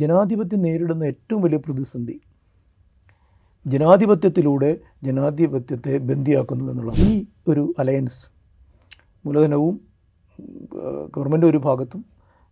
[0.00, 2.16] ജനാധിപത്യം നേരിടുന്ന ഏറ്റവും വലിയ പ്രതിസന്ധി
[3.66, 4.70] ജനാധിപത്യത്തിലൂടെ
[5.02, 7.10] ജനാധിപത്യത്തെ ബന്ധിയാക്കുന്നു എന്നുള്ള ഈ
[7.48, 8.20] ഒരു അലയൻസ്
[9.24, 9.74] മൂലധനവും
[11.16, 12.02] ഗവൺമെൻറ് ഒരു ഭാഗത്തും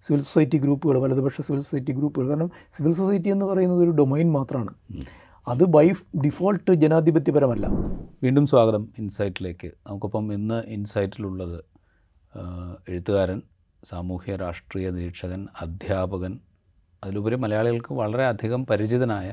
[0.06, 4.72] സിവിൽ സൊസൈറ്റി ഗ്രൂപ്പുകൾ വലതുപക്ഷ സിവിൽ സൊസൈറ്റി ഗ്രൂപ്പുകൾ കാരണം സിവിൽ സൊസൈറ്റി എന്ന് പറയുന്നത് ഒരു ഡൊമൈൻ മാത്രമാണ്
[5.46, 5.86] അത് ബൈ
[6.24, 7.66] ഡിഫോൾട്ട് ജനാധിപത്യപരമല്ല
[8.22, 11.58] വീണ്ടും സ്വാഗതം ഇൻസൈറ്റിലേക്ക് നമുക്കിപ്പം ഇന്ന് ഇൻസൈറ്റിലുള്ളത്
[12.88, 13.40] എഴുത്തുകാരൻ
[13.82, 16.32] സാമൂഹ്യ രാഷ്ട്രീയ നിരീക്ഷകൻ അധ്യാപകൻ
[17.02, 19.28] അതിലുപരി മലയാളികൾക്ക് വളരെയധികം പരിചിതനായ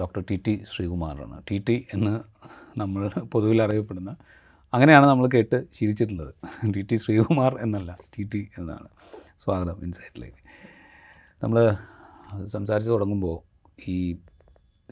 [0.00, 2.14] ഡോക്ടർ ടി ടി ശ്രീകുമാറാണ് ടി ടി എന്ന്
[2.78, 3.02] നമ്മൾ
[3.32, 4.10] പൊതുവിൽ അറിയപ്പെടുന്ന
[4.72, 6.32] അങ്ങനെയാണ് നമ്മൾ കേട്ട് ശീലിച്ചിട്ടുള്ളത്
[6.74, 8.88] ടി ടി ശ്രീകുമാർ എന്നല്ല ടി ടി എന്നാണ്
[9.38, 10.42] സ്വാഗതം ഇൻസൈറ്റിലേക്ക്
[11.42, 11.58] നമ്മൾ
[12.48, 13.36] സംസാരിച്ച് തുടങ്ങുമ്പോൾ
[13.88, 13.98] ഈ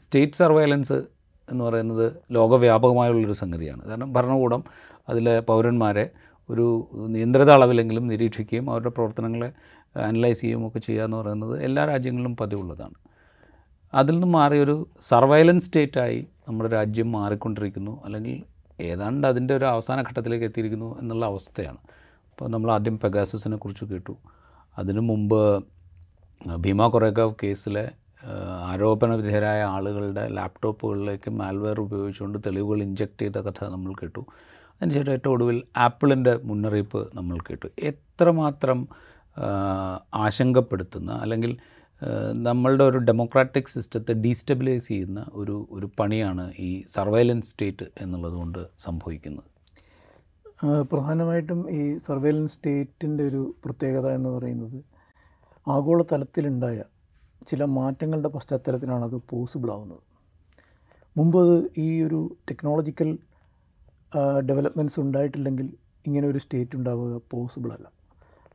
[0.00, 0.97] സ്റ്റേറ്റ് സർവൈലൻസ്
[1.47, 2.05] എന്ന് പറയുന്നത്
[2.31, 4.61] ലോകവ്യാപകമായുള്ളൊരു സംഗതിയാണ് കാരണം ഭരണകൂടം
[5.09, 6.05] അതിലെ പൗരന്മാരെ
[6.49, 6.65] ഒരു
[7.07, 9.49] നിയന്ത്രിത അളവിലെങ്കിലും നിരീക്ഷിക്കുകയും അവരുടെ പ്രവർത്തനങ്ങളെ
[10.01, 12.97] അനലൈസ് ചെയ്യുകയും ഒക്കെ ചെയ്യുക എന്ന് പറയുന്നത് എല്ലാ രാജ്യങ്ങളിലും പതിവുള്ളതാണ്
[13.93, 14.75] അതിൽ നിന്ന് മാറിയൊരു
[15.01, 18.37] സർവൈലൻസ് സ്റ്റേറ്റായി നമ്മുടെ രാജ്യം മാറിക്കൊണ്ടിരിക്കുന്നു അല്ലെങ്കിൽ
[18.79, 21.79] ഏതാണ്ട് അതിൻ്റെ ഒരു അവസാന ഘട്ടത്തിലേക്ക് എത്തിയിരിക്കുന്നു എന്നുള്ള അവസ്ഥയാണ്
[22.31, 24.13] അപ്പോൾ നമ്മൾ ആദ്യം പെഗാസസിനെ കുറിച്ച് കേട്ടു
[24.77, 25.39] അതിനു മുമ്പ്
[26.57, 27.85] ഭീമ കൊറേഗാവ് കേസിലെ
[28.63, 34.21] ആരോപണ വിധേയരായ ആളുകളുടെ ലാപ്ടോപ്പുകളിലേക്ക് മാൽവെയർ ഉപയോഗിച്ചുകൊണ്ട് തെളിവുകൾ ഇഞ്ചക്ട് ചെയ്ത കഥ നമ്മൾ കേട്ടു
[34.75, 38.79] അതിനുശേഷം ഏറ്റവും ഒടുവിൽ ആപ്പിളിൻ്റെ മുന്നറിയിപ്പ് നമ്മൾ കേട്ടു എത്രമാത്രം
[40.15, 41.57] ആശങ്കപ്പെടുത്തുന്ന അല്ലെങ്കിൽ
[42.41, 49.49] നമ്മളുടെ ഒരു ഡെമോക്രാറ്റിക് സിസ്റ്റത്തെ ഡീസ്റ്റബിലൈസ് ചെയ്യുന്ന ഒരു ഒരു പണിയാണ് ഈ സർവൈലൻസ് സ്റ്റേറ്റ് എന്നുള്ളതുകൊണ്ട് സംഭവിക്കുന്നത്
[50.91, 54.77] പ്രധാനമായിട്ടും ഈ സർവൈലൻസ് സ്റ്റേറ്റിൻ്റെ ഒരു പ്രത്യേകത എന്ന് പറയുന്നത്
[55.67, 56.83] ആഗോള തലത്തിലുണ്ടായ
[57.47, 60.03] ചില മാറ്റങ്ങളുടെ പശ്ചാത്തലത്തിലാണ് അത് പോസിബിൾ ആവുന്നത്
[61.15, 63.17] മുമ്പ് അത് ഈ ഒരു ടെക്നോളജിക്കൽ
[64.45, 65.67] ഡെവലപ്മെൻറ്റ്സ് ഉണ്ടായിട്ടില്ലെങ്കിൽ
[66.05, 67.87] ഇങ്ങനെ ഒരു സ്റ്റേറ്റ് ഉണ്ടാവുക പോസിബിൾ അല്ല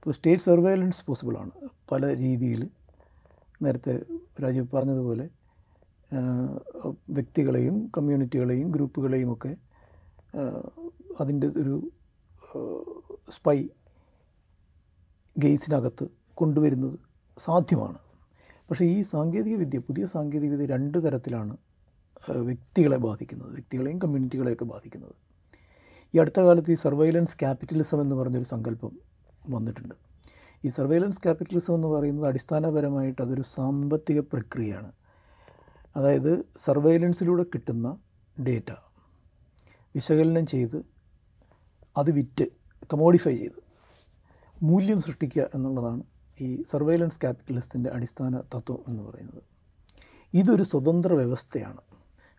[0.03, 1.53] ഇപ്പോൾ സ്റ്റേറ്റ് സർവൈലൻസ് പോസിബിളാണ്
[1.91, 2.63] പല രീതിയിൽ
[3.63, 3.93] നേരത്തെ
[4.43, 5.27] രാജീവ് പറഞ്ഞതുപോലെ
[7.09, 9.53] വ്യക്തികളെയും കമ്മ്യൂണിറ്റികളെയും ഗ്രൂപ്പുകളെയും ഒക്കെ
[11.21, 11.77] അതിൻ്റെ ഒരു
[13.33, 13.57] സ്പൈ
[15.37, 16.09] ഗെയ്സിനകത്ത്
[16.35, 16.99] കൊണ്ടുവരുന്നത്
[17.39, 18.01] സാധ്യമാണ്
[18.71, 21.57] പക്ഷേ ഈ സാങ്കേതികവിദ്യ പുതിയ സാങ്കേതികവിദ്യ രണ്ട് തരത്തിലാണ്
[22.43, 25.17] വ്യക്തികളെ ബാധിക്കുന്നത് വ്യക്തികളെയും കമ്മ്യൂണിറ്റികളെയൊക്കെ ബാധിക്കുന്നത്
[26.15, 28.95] ഈ അടുത്ത കാലത്ത് ഈ സർവൈലൻസ് ക്യാപിറ്റലിസം എന്ന് പറഞ്ഞൊരു സങ്കല്പം
[29.51, 29.95] വന്നിട്ടുണ്ട്
[30.65, 34.93] ഈ സർവൈലൻസ് ക്യാപിറ്റലിസം എന്ന് പറയുന്നത് അടിസ്ഥാനപരമായിട്ട് അതൊരു സാമ്പത്തിക പ്രക്രിയയാണ്
[35.97, 36.33] അതായത്
[36.57, 37.89] സർവൈലൻസിലൂടെ കിട്ടുന്ന
[38.41, 38.71] ഡേറ്റ
[39.95, 40.79] വിശകലനം ചെയ്ത്
[41.97, 42.47] അത് വിറ്റ്
[42.95, 43.61] കമോഡിഫൈ ചെയ്ത്
[44.63, 46.03] മൂല്യം സൃഷ്ടിക്കുക എന്നുള്ളതാണ്
[46.41, 49.43] ഈ സർവൈലൻസ് ക്യാപിറ്റലിസത്തിൻ്റെ അടിസ്ഥാന തത്വം എന്ന് പറയുന്നത്
[50.35, 51.83] ഇതൊരു സ്വതന്ത്ര വ്യവസ്ഥയാണ്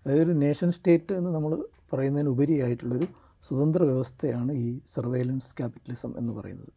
[0.06, 1.52] അതായത് ഒരു നേഷൻ സ്റ്റേറ്റ് എന്ന് നമ്മൾ
[1.94, 3.08] പറയുന്നതിന് ഉപരിയായിട്ടുള്ളൊരു
[3.44, 6.72] സ്വതന്ത്ര വ്യവസ്ഥയാണ് ഈ സർവൈലൻസ് ക്യാപിറ്റലിസം എന്ന് പറയുന്നത്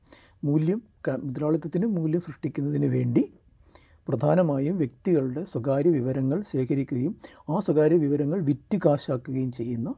[0.44, 0.80] മൂല്യം
[1.22, 3.24] മുതലാളിത്തത്തിന് മൂല്യം സൃഷ്ടിക്കുന്നതിന് വേണ്ടി
[4.06, 7.12] പ്രധാനമായും വ്യക്തികളുടെ സ്വകാര്യ വിവരങ്ങൾ ശേഖരിക്കുകയും
[7.50, 9.88] ആ സ്വകാര്യ വിവരങ്ങൾ വിറ്റ് കാശാക്കുകയും ചെയ്യുന്ന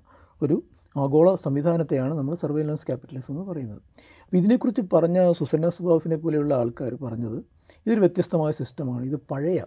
[0.41, 0.57] ഒരു
[0.97, 3.81] ആഗോള സംവിധാനത്തെയാണ് നമ്മൾ സർവൈലൻസ് ക്യാപിറ്റലിസം എന്ന് പറയുന്നത്
[4.23, 7.39] അപ്പോൾ ഇതിനെക്കുറിച്ച് പറഞ്ഞ സുസന്ന സുബാഫിനെ പോലെയുള്ള ആൾക്കാർ പറഞ്ഞത്
[7.87, 9.61] ഇതൊരു വ്യത്യസ്തമായ സിസ്റ്റമാണ് ഇത് പഴയ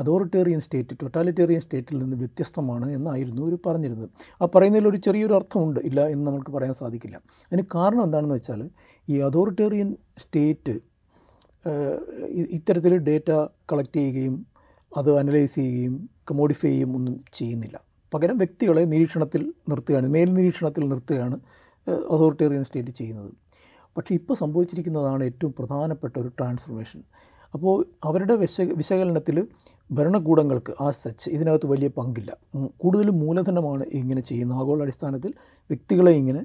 [0.00, 4.10] അതോറിറ്റേറിയൻ സ്റ്റേറ്റ് ടൊട്ടാലിറ്റേറിയൻ സ്റ്റേറ്റിൽ നിന്ന് വ്യത്യസ്തമാണ് എന്നായിരുന്നു ഇവർ പറഞ്ഞിരുന്നത്
[4.42, 7.16] ആ പറയുന്നതിൽ ഒരു ചെറിയൊരു അർത്ഥമുണ്ട് ഇല്ല എന്ന് നമുക്ക് പറയാൻ സാധിക്കില്ല
[7.52, 8.62] അതിന് കാരണം എന്താണെന്ന് വെച്ചാൽ
[9.08, 9.90] ഈ അതോറിറ്റേറിയൻ
[10.18, 10.74] സ്റ്റേറ്റ്
[12.50, 13.30] ഇത്തരത്തിൽ ഡേറ്റ
[13.72, 14.36] കളക്ട് ചെയ്യുകയും
[14.92, 15.94] അത് അനലൈസ് ചെയ്യുകയും
[16.34, 17.76] മോഡിഫൈ ചെയ്യുകയും ഒന്നും ചെയ്യുന്നില്ല
[18.12, 21.36] പകരം വ്യക്തികളെ നിരീക്ഷണത്തിൽ നിർത്തുകയാണ് മേൽ നിരീക്ഷണത്തിൽ നിർത്തുകയാണ്
[22.10, 23.30] അതോറിറ്റേറിയൻ സ്റ്റേറ്റ് ചെയ്യുന്നത്
[23.96, 27.00] പക്ഷേ ഇപ്പോൾ സംഭവിച്ചിരിക്കുന്നതാണ് ഏറ്റവും പ്രധാനപ്പെട്ട ഒരു ട്രാൻസ്ഫർമേഷൻ
[27.54, 27.74] അപ്പോൾ
[28.04, 29.36] അവരുടെ വിശ വിശകലനത്തിൽ
[29.90, 32.30] ഭരണകൂടങ്ങൾക്ക് ആ സച്ച് ഇതിനകത്ത് വലിയ പങ്കില്ല
[32.76, 35.32] കൂടുതലും മൂലധനമാണ് ഇങ്ങനെ ചെയ്യുന്നത് ആഗോളാടിസ്ഥാനത്തിൽ
[35.70, 36.42] വ്യക്തികളെ ഇങ്ങനെ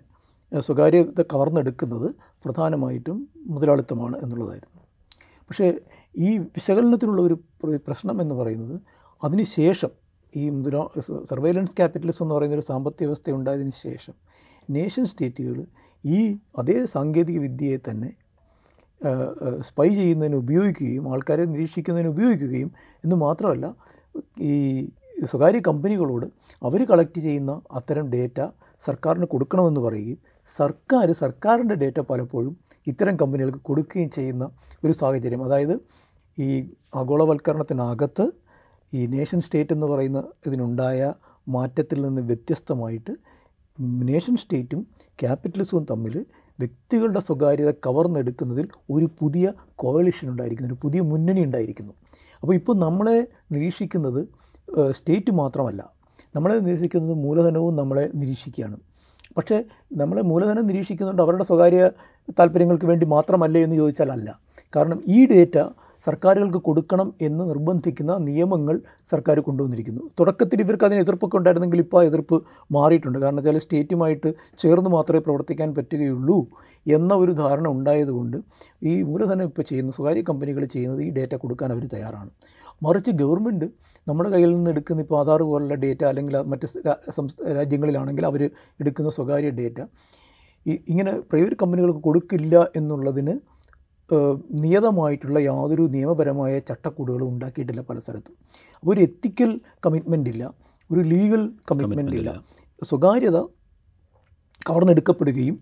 [0.62, 2.08] സ്വകാര്യത കവർന്നെടുക്കുന്നത്
[2.46, 3.28] പ്രധാനമായിട്ടും
[3.46, 4.82] മുതലാളിത്തമാണ് എന്നുള്ളതായിരുന്നു
[5.50, 5.68] പക്ഷേ
[6.16, 7.36] ഈ വിശകലനത്തിനുള്ള ഒരു
[7.78, 8.82] പ്രശ്നം എന്ന് പറയുന്നത്
[9.24, 9.92] അതിനുശേഷം
[10.34, 10.82] ഈ മുതലാ
[11.24, 14.16] സർവൈലൻസ് ക്യാപിറ്റലിസം എന്ന് പറയുന്ന ഒരു സാമ്പത്തിക വ്യവസ്ഥ ഉണ്ടായതിനു ശേഷം
[14.70, 15.66] നേഷൻ സ്റ്റേറ്റുകൾ
[16.04, 16.40] ഈ
[16.58, 18.10] അതേ സാങ്കേതിക വിദ്യയെ തന്നെ
[19.62, 22.70] സ്പൈ ചെയ്യുന്നതിന് ഉപയോഗിക്കുകയും ആൾക്കാരെ നിരീക്ഷിക്കുന്നതിന് ഉപയോഗിക്കുകയും
[23.04, 23.66] എന്ന് മാത്രമല്ല
[24.44, 24.54] ഈ
[25.26, 26.28] സ്വകാര്യ കമ്പനികളോട്
[26.62, 28.40] അവർ കളക്ട് ചെയ്യുന്ന അത്തരം ഡേറ്റ
[28.82, 30.18] സർക്കാരിന് കൊടുക്കണമെന്ന് പറയുകയും
[30.48, 32.54] സർക്കാർ സർക്കാരിൻ്റെ ഡേറ്റ പലപ്പോഴും
[32.88, 34.46] ഇത്തരം കമ്പനികൾക്ക് കൊടുക്കുകയും ചെയ്യുന്ന
[34.84, 35.76] ഒരു സാഹചര്യം അതായത്
[36.38, 36.50] ഈ
[36.96, 38.26] ആഗോളവൽക്കരണത്തിനകത്ത്
[38.94, 41.00] ഈ നേഷൻ സ്റ്റേറ്റ് എന്ന് പറയുന്ന ഇതിനുണ്ടായ
[41.48, 43.14] മാറ്റത്തിൽ നിന്ന് വ്യത്യസ്തമായിട്ട്
[44.04, 44.82] നേഷൻ സ്റ്റേറ്റും
[45.20, 46.16] ക്യാപിറ്റലിസവും തമ്മിൽ
[46.60, 48.68] വ്യക്തികളുടെ സ്വകാര്യത കവർന്നെടുക്കുന്നതിൽ
[48.90, 49.46] ഒരു പുതിയ
[49.76, 51.94] കോയലിഷൻ ഉണ്ടായിരിക്കുന്നു ഒരു പുതിയ മുന്നണി ഉണ്ടായിരിക്കുന്നു
[52.44, 53.18] അപ്പോൾ ഇപ്പോൾ നമ്മളെ
[53.52, 54.22] നിരീക്ഷിക്കുന്നത്
[54.92, 55.82] സ്റ്റേറ്റ് മാത്രമല്ല
[56.36, 58.78] നമ്മളെ നിരീക്ഷിക്കുന്നത് മൂലധനവും നമ്മളെ നിരീക്ഷിക്കുകയാണ്
[59.38, 59.58] പക്ഷേ
[59.96, 61.82] നമ്മളെ മൂലധനം നിരീക്ഷിക്കുന്നുണ്ട് അവരുടെ സ്വകാര്യ
[62.38, 64.30] താല്പര്യങ്ങൾക്ക് വേണ്ടി മാത്രമല്ലേ എന്ന് ചോദിച്ചാൽ അല്ല
[64.76, 65.58] കാരണം ഈ ഡേറ്റ
[66.06, 68.76] സർക്കാരുകൾക്ക് കൊടുക്കണം എന്ന് നിർബന്ധിക്കുന്ന നിയമങ്ങൾ
[69.12, 72.38] സർക്കാർ കൊണ്ടുവന്നിരിക്കുന്നു തുടക്കത്തിൽ ഇവർക്ക് അതിന് എതിർപ്പൊക്കെ ഉണ്ടായിരുന്നെങ്കിൽ ഇപ്പോൾ ആ എതിർപ്പ്
[72.72, 74.32] മാറിയിട്ടുണ്ട് കാരണം വെച്ചാൽ സ്റ്റേറ്റുമായിട്ട്
[74.60, 76.38] ചേർന്ന് മാത്രമേ പ്രവർത്തിക്കാൻ പറ്റുകയുള്ളൂ
[76.86, 78.38] എന്ന ഒരു ധാരണ ഉണ്ടായതുകൊണ്ട്
[78.84, 82.32] ഈ മൂലധനം ഇപ്പോൾ ചെയ്യുന്ന സ്വകാര്യ കമ്പനികൾ ചെയ്യുന്നത് ഈ ഡേറ്റ കൊടുക്കാൻ അവർ തയ്യാറാണ്
[82.82, 83.68] മറിച്ച് ഗവൺമെൻറ്
[84.08, 86.68] നമ്മുടെ കയ്യിൽ നിന്ന് എടുക്കുന്ന ഇപ്പോൾ ആധാർ പോലുള്ള ഡേറ്റ അല്ലെങ്കിൽ മറ്റ്
[87.56, 88.42] രാജ്യങ്ങളിലാണെങ്കിൽ അവർ
[88.80, 89.80] എടുക്കുന്ന സ്വകാര്യ ഡേറ്റ
[90.88, 93.34] ഇങ്ങനെ പ്രൈവറ്റ് കമ്പനികൾക്ക് കൊടുക്കില്ല എന്നുള്ളതിന്
[94.56, 98.36] നിയതമായിട്ടുള്ള യാതൊരു നിയമപരമായ ചട്ടക്കൂടുകളും ഉണ്ടാക്കിയിട്ടില്ല പല സ്ഥലത്തും
[98.84, 99.60] അപ്പോൾ ഒരു എത്തിക്കൽ
[99.86, 100.44] കമ്മിറ്റ്മെൻ്റ് ഇല്ല
[100.90, 102.32] ഒരു ലീഗൽ കമ്മിറ്റ്മെൻ്റ് ഇല്ല
[102.82, 103.38] സ്വകാര്യത
[104.66, 105.56] കവർന്നെടുക്കപ്പെടുകയും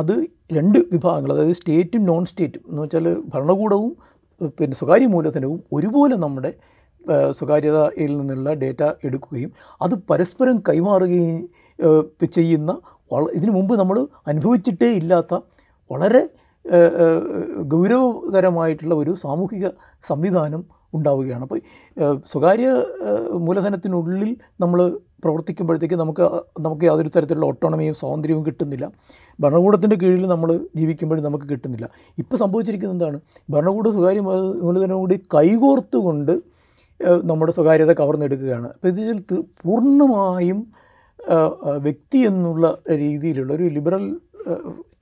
[0.00, 0.14] അത്
[0.52, 3.92] രണ്ട് വിഭാഗങ്ങൾ അതായത് സ്റ്റേറ്റും നോൺ സ്റ്റേറ്റും എന്ന് വെച്ചാൽ ഭരണകൂടവും
[4.58, 6.50] പിന്നെ സ്വകാര്യ മൂലധനവും ഒരുപോലെ നമ്മുടെ
[7.32, 9.50] സ്വകാര്യതയിൽ നിന്നുള്ള ഡേറ്റ എടുക്കുകയും
[9.80, 11.48] അത് പരസ്പരം കൈമാറുകയും
[12.32, 12.72] ചെയ്യുന്ന
[13.32, 13.98] ഇതിനു മുമ്പ് നമ്മൾ
[14.26, 15.34] അനുഭവിച്ചിട്ടേ ഇല്ലാത്ത
[15.90, 16.22] വളരെ
[17.68, 19.66] ഗൗരവതരമായിട്ടുള്ള ഒരു സാമൂഹിക
[20.04, 20.62] സംവിധാനം
[20.94, 21.58] ഉണ്ടാവുകയാണ് അപ്പോൾ
[22.26, 22.68] സ്വകാര്യ
[23.38, 24.30] മൂലധനത്തിനുള്ളിൽ
[24.60, 24.80] നമ്മൾ
[25.24, 26.24] പ്രവർത്തിക്കുമ്പോഴത്തേക്ക് നമുക്ക്
[26.60, 28.86] നമുക്ക് യാതൊരു തരത്തിലുള്ള ഓട്ടോണമിയും സ്വാതന്ത്ര്യവും കിട്ടുന്നില്ല
[29.38, 31.86] ഭരണകൂടത്തിൻ്റെ കീഴിൽ നമ്മൾ ജീവിക്കുമ്പോഴും നമുക്ക് കിട്ടുന്നില്ല
[32.18, 33.20] ഇപ്പോൾ സംഭവിച്ചിരിക്കുന്നത് എന്താണ്
[33.50, 34.22] ഭരണകൂട സ്വകാര്യ
[34.62, 36.34] മൂലധനം കൂടി കൈകോർത്തുകൊണ്ട്
[37.24, 39.18] നമ്മുടെ സ്വകാര്യത കവർന്നെടുക്കുകയാണ് അപ്പോൾ ഇതിൽ
[39.62, 40.58] പൂർണ്ണമായും
[41.82, 42.66] വ്യക്തി എന്നുള്ള
[42.94, 44.04] രീതിയിലുള്ള ഒരു ലിബറൽ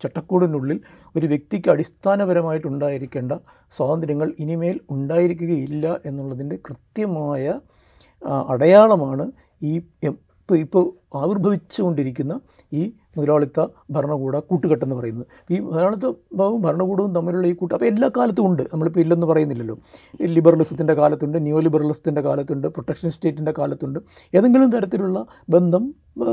[0.00, 0.78] ചട്ടക്കൂടിനുള്ളിൽ
[1.14, 3.32] ഒരു വ്യക്തിക്ക് അടിസ്ഥാനപരമായിട്ടുണ്ടായിരിക്കേണ്ട
[3.72, 7.54] സ്വാതന്ത്ര്യങ്ങൾ ഇനിമേൽ ഉണ്ടായിരിക്കുകയില്ല എന്നുള്ളതിൻ്റെ കൃത്യമായ
[8.48, 9.26] അടയാളമാണ്
[9.62, 9.75] ഈ
[10.48, 10.84] ഇപ്പോൾ ഇപ്പോൾ
[11.14, 12.34] ആവിർഭവിച്ചുകൊണ്ടിരിക്കുന്ന
[12.72, 12.82] ഈ
[13.16, 13.60] മുതലാളിത്ത
[13.90, 19.26] ഭരണകൂട കൂട്ടുകെട്ടെന്ന് പറയുന്നത് ഈ മുതലാളിത്തവും ഭരണകൂടവും തമ്മിലുള്ള ഈ കൂട്ട് അപ്പോൾ എല്ലാ കാലത്തും ഉണ്ട് നമ്മളിപ്പോൾ ഇല്ലെന്ന്
[19.26, 19.76] പറയുന്നില്ലല്ലോ
[20.28, 23.98] ലിബറലിസത്തിൻ്റെ കാലത്തുണ്ട് ന്യൂ ലിബറലിസത്തിൻ്റെ കാലത്തുണ്ട് പ്രൊട്ടക്ഷൻ സ്റ്റേറ്റിൻ്റെ കാലത്തുണ്ട്
[24.34, 25.20] ഏതെങ്കിലും തരത്തിലുള്ള
[25.48, 25.84] ബന്ധം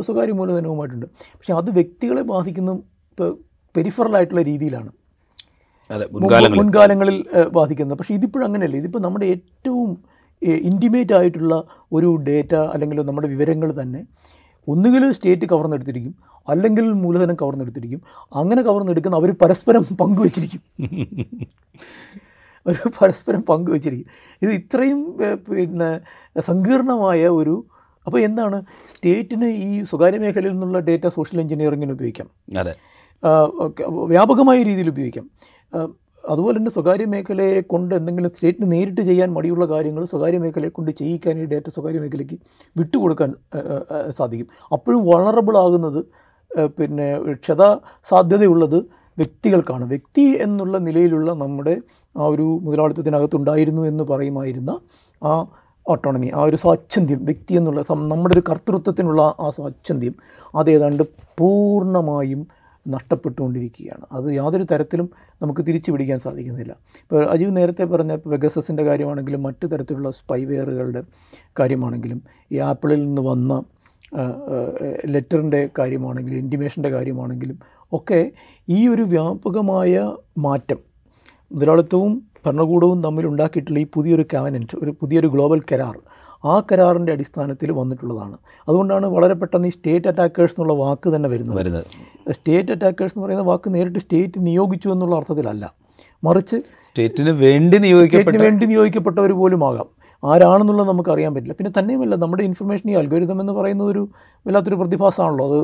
[0.02, 1.08] സ്വകാര്യ മൂലധനവുമായിട്ടുണ്ട്
[1.34, 2.74] പക്ഷേ അത് വ്യക്തികളെ ബാധിക്കുന്ന
[3.76, 4.92] പെരിഫറലായിട്ടുള്ള രീതിയിലാണ്
[6.60, 7.18] മുൻകാലങ്ങളിൽ
[7.52, 9.90] ബാധിക്കുന്നത് പക്ഷേ ഇതിപ്പോഴും അങ്ങനെയല്ല ഇതിപ്പോൾ നമ്മുടെ ഏറ്റവും
[10.64, 11.56] ഇൻറ്റിമേറ്റ് ആയിട്ടുള്ള
[11.92, 14.02] ഒരു ഡേറ്റ അല്ലെങ്കിൽ നമ്മുടെ വിവരങ്ങൾ തന്നെ
[14.68, 16.14] ഒന്നുകിൽ സ്റ്റേറ്റ് കവർന്നെടുത്തിരിക്കും
[16.48, 18.02] അല്ലെങ്കിൽ മൂലധനം കവർന്നെടുത്തിരിക്കും
[18.36, 20.62] അങ്ങനെ കവർന്നെടുക്കുന്ന അവർ പരസ്പരം പങ്കുവച്ചിരിക്കും
[22.66, 24.10] അവർ പരസ്പരം പങ്കുവച്ചിരിക്കും
[24.42, 25.02] ഇത് ഇത്രയും
[25.48, 25.90] പിന്നെ
[26.42, 27.56] സങ്കീർണമായ ഒരു
[28.06, 28.58] അപ്പോൾ എന്താണ്
[28.90, 32.28] സ്റ്റേറ്റിന് ഈ സ്വകാര്യ മേഖലയിൽ നിന്നുള്ള ഡേറ്റ സോഷ്യൽ എഞ്ചിനീയറിങ്ങിന് ഉപയോഗിക്കാം
[32.58, 32.74] അതെ
[34.10, 35.28] വ്യാപകമായ രീതിയിൽ ഉപയോഗിക്കാം
[36.24, 41.36] അതുപോലെ തന്നെ സ്വകാര്യ മേഖലയെ കൊണ്ട് എന്തെങ്കിലും സ്റ്റേറ്റിന് നേരിട്ട് ചെയ്യാൻ മടിയുള്ള കാര്യങ്ങൾ സ്വകാര്യ മേഖലയെ കൊണ്ട് ചെയ്യിക്കാൻ
[41.40, 42.38] ഈ ഡേറ്റ സ്വകാര്യ മേഖലയ്ക്ക്
[42.76, 43.32] വിട്ടുകൊടുക്കാൻ
[44.10, 44.48] സാധിക്കും
[44.72, 46.02] അപ്പോഴും വളറബിൾ ആകുന്നത്
[46.78, 47.08] പിന്നെ
[47.36, 47.64] ക്ഷത
[48.08, 48.80] സാധ്യതയുള്ളത്
[49.18, 51.76] വ്യക്തികൾക്കാണ് വ്യക്തി എന്നുള്ള നിലയിലുള്ള നമ്മുടെ
[52.16, 54.72] ആ ഒരു മുതലാളിത്തത്തിനകത്തുണ്ടായിരുന്നു എന്ന് പറയുമായിരുന്ന
[55.22, 55.34] ആ
[55.86, 57.82] ഓട്ടോണമി ആ ഒരു സ്വാച്ഛന്ത്യം വ്യക്തി എന്നുള്ള
[58.08, 60.16] നമ്മുടെ ഒരു കർത്തൃത്വത്തിനുള്ള ആ സ്വാച്ഛന്ത്യം
[60.54, 61.04] അതേതാണ്ട്
[61.38, 62.42] പൂർണ്ണമായും
[62.88, 65.10] നഷ്ടപ്പെട്ടുകൊണ്ടിരിക്കുകയാണ് അത് യാതൊരു തരത്തിലും
[65.42, 66.74] നമുക്ക് തിരിച്ചു പിടിക്കാൻ സാധിക്കുന്നില്ല
[67.02, 71.04] ഇപ്പോൾ അജീവ് നേരത്തെ പറഞ്ഞ വെഗസസിൻ്റെ കാര്യമാണെങ്കിലും മറ്റു തരത്തിലുള്ള സ്പൈവെയറുകളുടെ
[71.60, 72.22] കാര്യമാണെങ്കിലും
[72.52, 73.64] ഈ ആപ്പിളിൽ നിന്ന് വന്ന
[75.06, 77.58] ലെറ്ററിൻ്റെ കാര്യമാണെങ്കിലും ഇൻറ്റിമേഷൻ്റെ കാര്യമാണെങ്കിലും
[77.92, 78.32] ഒക്കെ
[78.68, 80.14] ഈ ഒരു വ്യാപകമായ
[80.38, 80.80] മാറ്റം
[81.52, 82.14] മുതലാളിത്തവും
[82.46, 85.96] ഭരണകൂടവും തമ്മിൽ ഉണ്ടാക്കിയിട്ടുള്ള ഈ പുതിയൊരു കാവനൻറ്റ് ഒരു പുതിയൊരു ഗ്ലോബൽ കരാർ
[86.44, 88.38] ആ കരാറിൻ്റെ അടിസ്ഥാനത്തിൽ വന്നിട്ടുള്ളതാണ്
[88.68, 91.88] അതുകൊണ്ടാണ് വളരെ പെട്ടെന്ന് ഈ സ്റ്റേറ്റ് അറ്റാക്കേഴ്സ് എന്നുള്ള വാക്ക് തന്നെ വരുന്നത് വരുന്നത്
[92.34, 95.66] സ്റ്റേറ്റ് അറ്റാക്കേഴ്സ് എന്ന് പറയുന്ന വാക്ക് നേരിട്ട് സ്റ്റേറ്റ് നിയോഗിച്ചു എന്നുള്ള അർത്ഥത്തിലല്ല
[96.24, 96.58] മറിച്ച്
[96.84, 99.90] സ്റ്റേറ്റിന് വേണ്ടി സ്റ്റേറ്റിന് വേണ്ടി നിയോഗിക്കപ്പെട്ടവർ പോലും ആകാം
[100.24, 104.02] ആരാണെന്നുള്ളത് നമുക്ക് അറിയാൻ പറ്റില്ല പിന്നെ തന്നെയുമല്ല നമ്മുടെ ഇൻഫർമേഷൻ ഈ അൽഗോരിതം എന്ന് പറയുന്ന ഒരു
[104.46, 105.60] വല്ലാത്തൊരു പ്രതിഭാസമാണല്ലോ അത്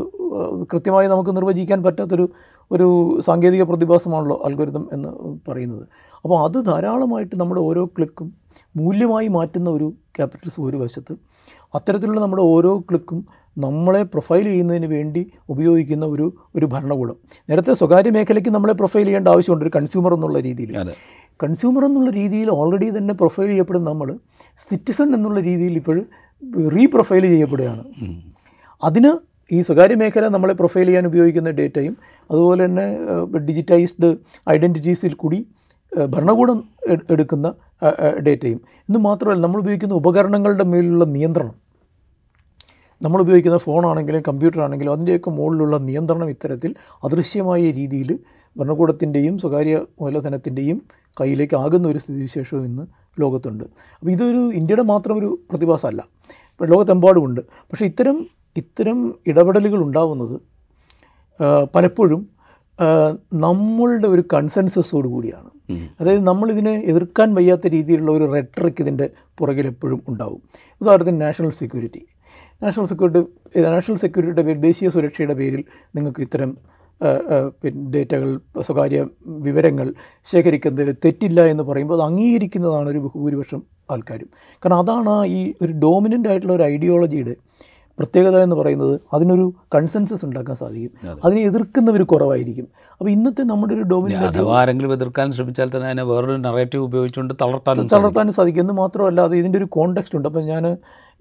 [0.66, 2.26] കൃത്യമായി നമുക്ക് നിർവചിക്കാൻ പറ്റാത്തൊരു
[2.72, 2.88] ഒരു
[3.22, 5.10] സാങ്കേതിക പ്രതിഭാസമാണല്ലോ അൽഗോരിതം എന്ന്
[5.48, 5.86] പറയുന്നത്
[6.26, 8.34] അപ്പോൾ അത് ധാരാളമായിട്ട് നമ്മുടെ ഓരോ ക്ലിക്കും
[8.76, 11.14] മൂല്യമായി മാറ്റുന്ന ഒരു ക്യാപിറ്റൽസ് ഒരു വശത്ത്
[11.76, 13.20] അത്തരത്തിലുള്ള നമ്മുടെ ഓരോ ക്ലിക്കും
[13.58, 15.22] നമ്മളെ പ്രൊഫൈൽ ചെയ്യുന്നതിന് വേണ്ടി
[15.50, 16.26] ഉപയോഗിക്കുന്ന ഒരു
[16.56, 17.16] ഒരു ഭരണകൂടം
[17.50, 20.72] നേരത്തെ സ്വകാര്യ മേഖലയ്ക്ക് നമ്മളെ പ്രൊഫൈൽ ചെയ്യേണ്ട ആവശ്യമുണ്ട് ഒരു കൺസ്യൂമർ എന്നുള്ള രീതിയിൽ
[21.40, 24.10] കൺസ്യൂമർ എന്നുള്ള രീതിയിൽ ഓൾറെഡി തന്നെ പ്രൊഫൈൽ ചെയ്യപ്പെടുന്ന നമ്മൾ
[24.60, 25.98] സിറ്റിസൺ എന്നുള്ള രീതിയിൽ ഇപ്പോൾ
[26.68, 27.84] റീപ്രൊഫൈൽ ചെയ്യപ്പെടുകയാണ്
[28.84, 29.12] അതിന്
[29.52, 31.98] ഈ സ്വകാര്യ മേഖല നമ്മളെ പ്രൊഫൈൽ ചെയ്യാൻ ഉപയോഗിക്കുന്ന ഡേറ്റയും
[32.30, 32.86] അതുപോലെ തന്നെ
[33.40, 34.10] ഡിജിറ്റൈസ്ഡ്
[34.50, 35.40] ഐഡൻറ്റിറ്റീസിൽ കൂടി
[36.10, 36.64] ഭരണകൂടം
[37.10, 37.48] എടുക്കുന്ന
[38.24, 41.56] ഡേറ്റയും ഇന്ന് മാത്രമല്ല നമ്മൾ ഉപയോഗിക്കുന്ന ഉപകരണങ്ങളുടെ മേലുള്ള നിയന്ത്രണം
[43.02, 46.72] നമ്മൾ ഉപയോഗിക്കുന്ന ഫോണാണെങ്കിലും കമ്പ്യൂട്ടർ ആണെങ്കിലും അതിൻ്റെയൊക്കെ മുകളിലുള്ള നിയന്ത്രണം ഇത്തരത്തിൽ
[47.04, 48.12] അദൃശ്യമായ രീതിയിൽ
[48.56, 50.78] ഭരണകൂടത്തിൻ്റെയും സ്വകാര്യ മൂലധനത്തിൻ്റെയും
[51.18, 52.84] കയ്യിലേക്ക് ആകുന്ന ഒരു സ്ഥിതിവിശേഷവും ഇന്ന്
[53.20, 53.66] ലോകത്തുണ്ട്
[54.04, 56.02] അപ്പോൾ ഇതൊരു ഇന്ത്യയുടെ മാത്രം ഒരു പ്രതിഭാസമല്ല
[56.60, 58.18] ലോകത്തെമ്പാടുമുണ്ട് പക്ഷേ ഇത്തരം
[58.56, 59.00] ഇത്തരം
[59.28, 60.36] ഇടപെടലുകൾ ഉണ്ടാവുന്നത്
[61.74, 62.22] പലപ്പോഴും
[63.34, 65.50] നമ്മളുടെ ഒരു കൺസെൻസസോട് കൂടിയാണ്
[66.00, 69.08] അതായത് നമ്മളിതിനെ എതിർക്കാൻ വയ്യാത്ത രീതിയിലുള്ള ഒരു റെട്ടറിക്ക് ഇതിൻ്റെ
[69.40, 70.42] പുറകിലെപ്പോഴും ഉണ്ടാവും
[70.82, 72.02] ഉദാഹരണത്തിന് national security
[72.62, 75.64] national security national സെക്യൂരിറ്റിയുടെ പേരിൽ ദേശീയ സുരക്ഷയുടെ പേരിൽ
[75.96, 76.52] നിങ്ങൾക്ക് ഇത്തരം
[77.62, 78.30] പിന്നെ ഡേറ്റകൾ
[78.62, 79.00] സ്വകാര്യ
[79.40, 79.88] വിവരങ്ങൾ
[80.28, 83.62] ശേഖരിക്കുന്നതിൽ തെറ്റില്ല എന്ന് പറയുമ്പോൾ അത് അംഗീകരിക്കുന്നതാണ് ഒരു ബഹുഭൂരിപക്ഷം
[83.92, 84.30] ആൾക്കാരും
[84.64, 87.36] കാരണം അതാണ് ഈ ഒരു ഡോമിനൻ്റ് ആയിട്ടുള്ള ഒരു ഐഡിയോളജിയുടെ
[87.98, 94.46] പ്രത്യേകത എന്ന് പറയുന്നത് അതിനൊരു കൺസെൻസസ് ഉണ്ടാക്കാൻ സാധിക്കും അതിനെ എതിർക്കുന്നവർ കുറവായിരിക്കും അപ്പോൾ ഇന്നത്തെ നമ്മുടെ ഒരു ഡോമിനൻ്റ്
[94.52, 99.60] ആരെങ്കിലും എതിർക്കാൻ ശ്രമിച്ചാൽ തന്നെ അതിനെ വേറൊരു നറേറ്റീവ് ഉപയോഗിച്ചുകൊണ്ട് തളർത്താൻ തളർത്താനും സാധിക്കും എന്ന് മാത്രമല്ല അത് ഇതിൻ്റെ
[99.60, 100.66] ഒരു കോണ്ടെക്സ്റ്റ് ഉണ്ട് അപ്പോൾ ഞാൻ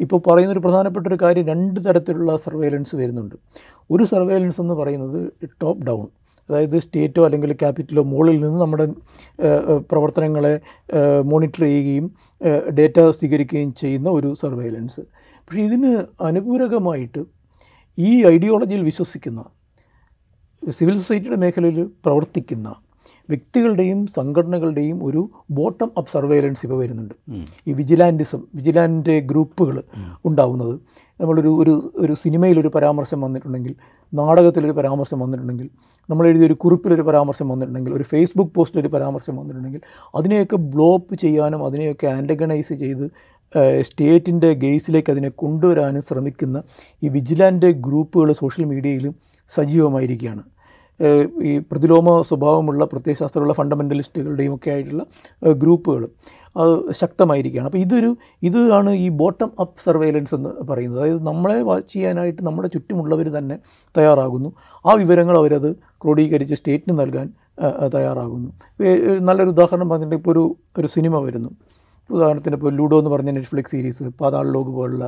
[0.00, 3.36] ഇപ്പോൾ പറയുന്നൊരു പ്രധാനപ്പെട്ട ഒരു കാര്യം രണ്ട് തരത്തിലുള്ള സർവൈലൻസ് വരുന്നുണ്ട്
[3.90, 5.20] ഒരു സർവൈലൻസ് എന്ന് പറയുന്നത്
[5.60, 6.06] ടോപ്പ് ഡൗൺ
[6.48, 8.86] അതായത് സ്റ്റേറ്റോ അല്ലെങ്കിൽ ക്യാപിറ്റലോ മുകളിൽ നിന്ന് നമ്മുടെ
[9.90, 10.54] പ്രവർത്തനങ്ങളെ
[11.22, 12.06] മോണിറ്റർ ചെയ്യുകയും
[12.74, 15.00] ഡേറ്റ സ്വീകരിക്കുകയും ചെയ്യുന്ന ഒരു സർവൈലൻസ്
[15.48, 15.92] പക്ഷേ ഇതിന്
[16.20, 17.22] അനുപൂരകമായിട്ട്
[17.98, 19.40] ഈ ഐഡിയോളജിയിൽ വിശ്വസിക്കുന്ന
[20.62, 22.68] സിവിൽ സൊസൈറ്റിയുടെ മേഖലയിൽ പ്രവർത്തിക്കുന്ന
[23.30, 25.20] വ്യക്തികളുടെയും സംഘടനകളുടെയും ഒരു
[25.50, 27.14] ബോട്ടം അപ്പ് സർവൈലൻസ് ഇപ്പോൾ വരുന്നുണ്ട്
[27.66, 29.76] ഈ വിജിലാൻറ്റിസം വിജിലാൻ്റെ ഗ്രൂപ്പുകൾ
[30.24, 30.74] ഉണ്ടാവുന്നത്
[31.20, 33.72] നമ്മളൊരു ഒരു ഒരു സിനിമയിലൊരു പരാമർശം വന്നിട്ടുണ്ടെങ്കിൽ
[34.12, 35.66] നാടകത്തിലൊരു പരാമർശം വന്നിട്ടുണ്ടെങ്കിൽ
[36.08, 39.82] നമ്മൾ എഴുതിയ ഒരു കുറിപ്പിലൊരു പരാമർശം വന്നിട്ടുണ്ടെങ്കിൽ ഒരു ഫേസ്ബുക്ക് പോസ്റ്റിലൊരു പരാമർശം വന്നിട്ടുണ്ടെങ്കിൽ
[40.14, 43.04] അതിനെയൊക്കെ ബ്ലോപ്പ് ചെയ്യാനും അതിനെയൊക്കെ ആൻറ്റഗണൈസ് ചെയ്ത്
[43.82, 46.58] സ്റ്റേറ്റിൻ്റെ ഗെയ്സിലേക്ക് അതിനെ കൊണ്ടുവരാനും ശ്രമിക്കുന്ന
[47.02, 49.14] ഈ വിജിലാൻ്റെ ഗ്രൂപ്പുകൾ സോഷ്യൽ മീഡിയയിലും
[49.50, 50.42] സജീവമായിരിക്കുകയാണ്
[51.42, 55.04] ഈ പ്രതിലോമ സ്വഭാവമുള്ള പ്രത്യയശാസ്ത്രമുള്ള ഫണ്ടമെൻ്റലിസ്റ്റുകളുടെയും ഒക്കെ ആയിട്ടുള്ള
[55.54, 56.02] ഗ്രൂപ്പുകൾ
[56.56, 58.10] അത് ശക്തമായിരിക്കുകയാണ് അപ്പോൾ ഇതൊരു
[58.42, 63.56] ഇതാണ് ഈ ബോട്ടം അപ്പ് സർവൈലൻസ് എന്ന് പറയുന്നത് അതായത് നമ്മളെ വാച്ച് ചെയ്യാനായിട്ട് നമ്മുടെ ചുറ്റുമുള്ളവർ തന്നെ
[63.94, 64.50] തയ്യാറാകുന്നു
[64.84, 65.70] ആ വിവരങ്ങൾ അവരത്
[66.04, 67.28] ക്രോഡീകരിച്ച് സ്റ്റേറ്റിന് നൽകാൻ
[67.94, 68.50] തയ്യാറാകുന്നു
[69.20, 70.44] നല്ലൊരു ഉദാഹരണം പറഞ്ഞിട്ടുണ്ടെങ്കിൽ ഇപ്പോൾ ഒരു
[70.78, 71.50] ഒരു സിനിമ വരുന്നു
[72.10, 75.06] ഉദാഹരണത്തിന് ഇപ്പോൾ ലൂഡോ എന്ന് പറഞ്ഞ നെറ്റ്ഫ്ലിക്സ് സീരീസ് പാതാൾ ലോക് പോലുള്ള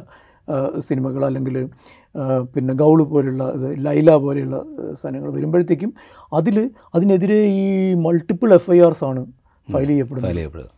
[0.81, 1.57] സിനിമകൾ അല്ലെങ്കിൽ
[2.55, 3.45] പിന്നെ ഗൗള് പോലുള്ള
[3.79, 4.57] ലൈല പോലെയുള്ള
[4.93, 5.91] സാധനങ്ങൾ വരുമ്പോഴത്തേക്കും
[6.33, 6.57] അതിൽ
[6.95, 7.67] അതിനെതിരെ ഈ
[7.99, 9.23] മൾട്ടിപ്പിൾ എഫ് ഐ ആർസ് ആണ്
[9.69, 10.65] ഫയൽ ചെയ്യപ്പെടുന്നത്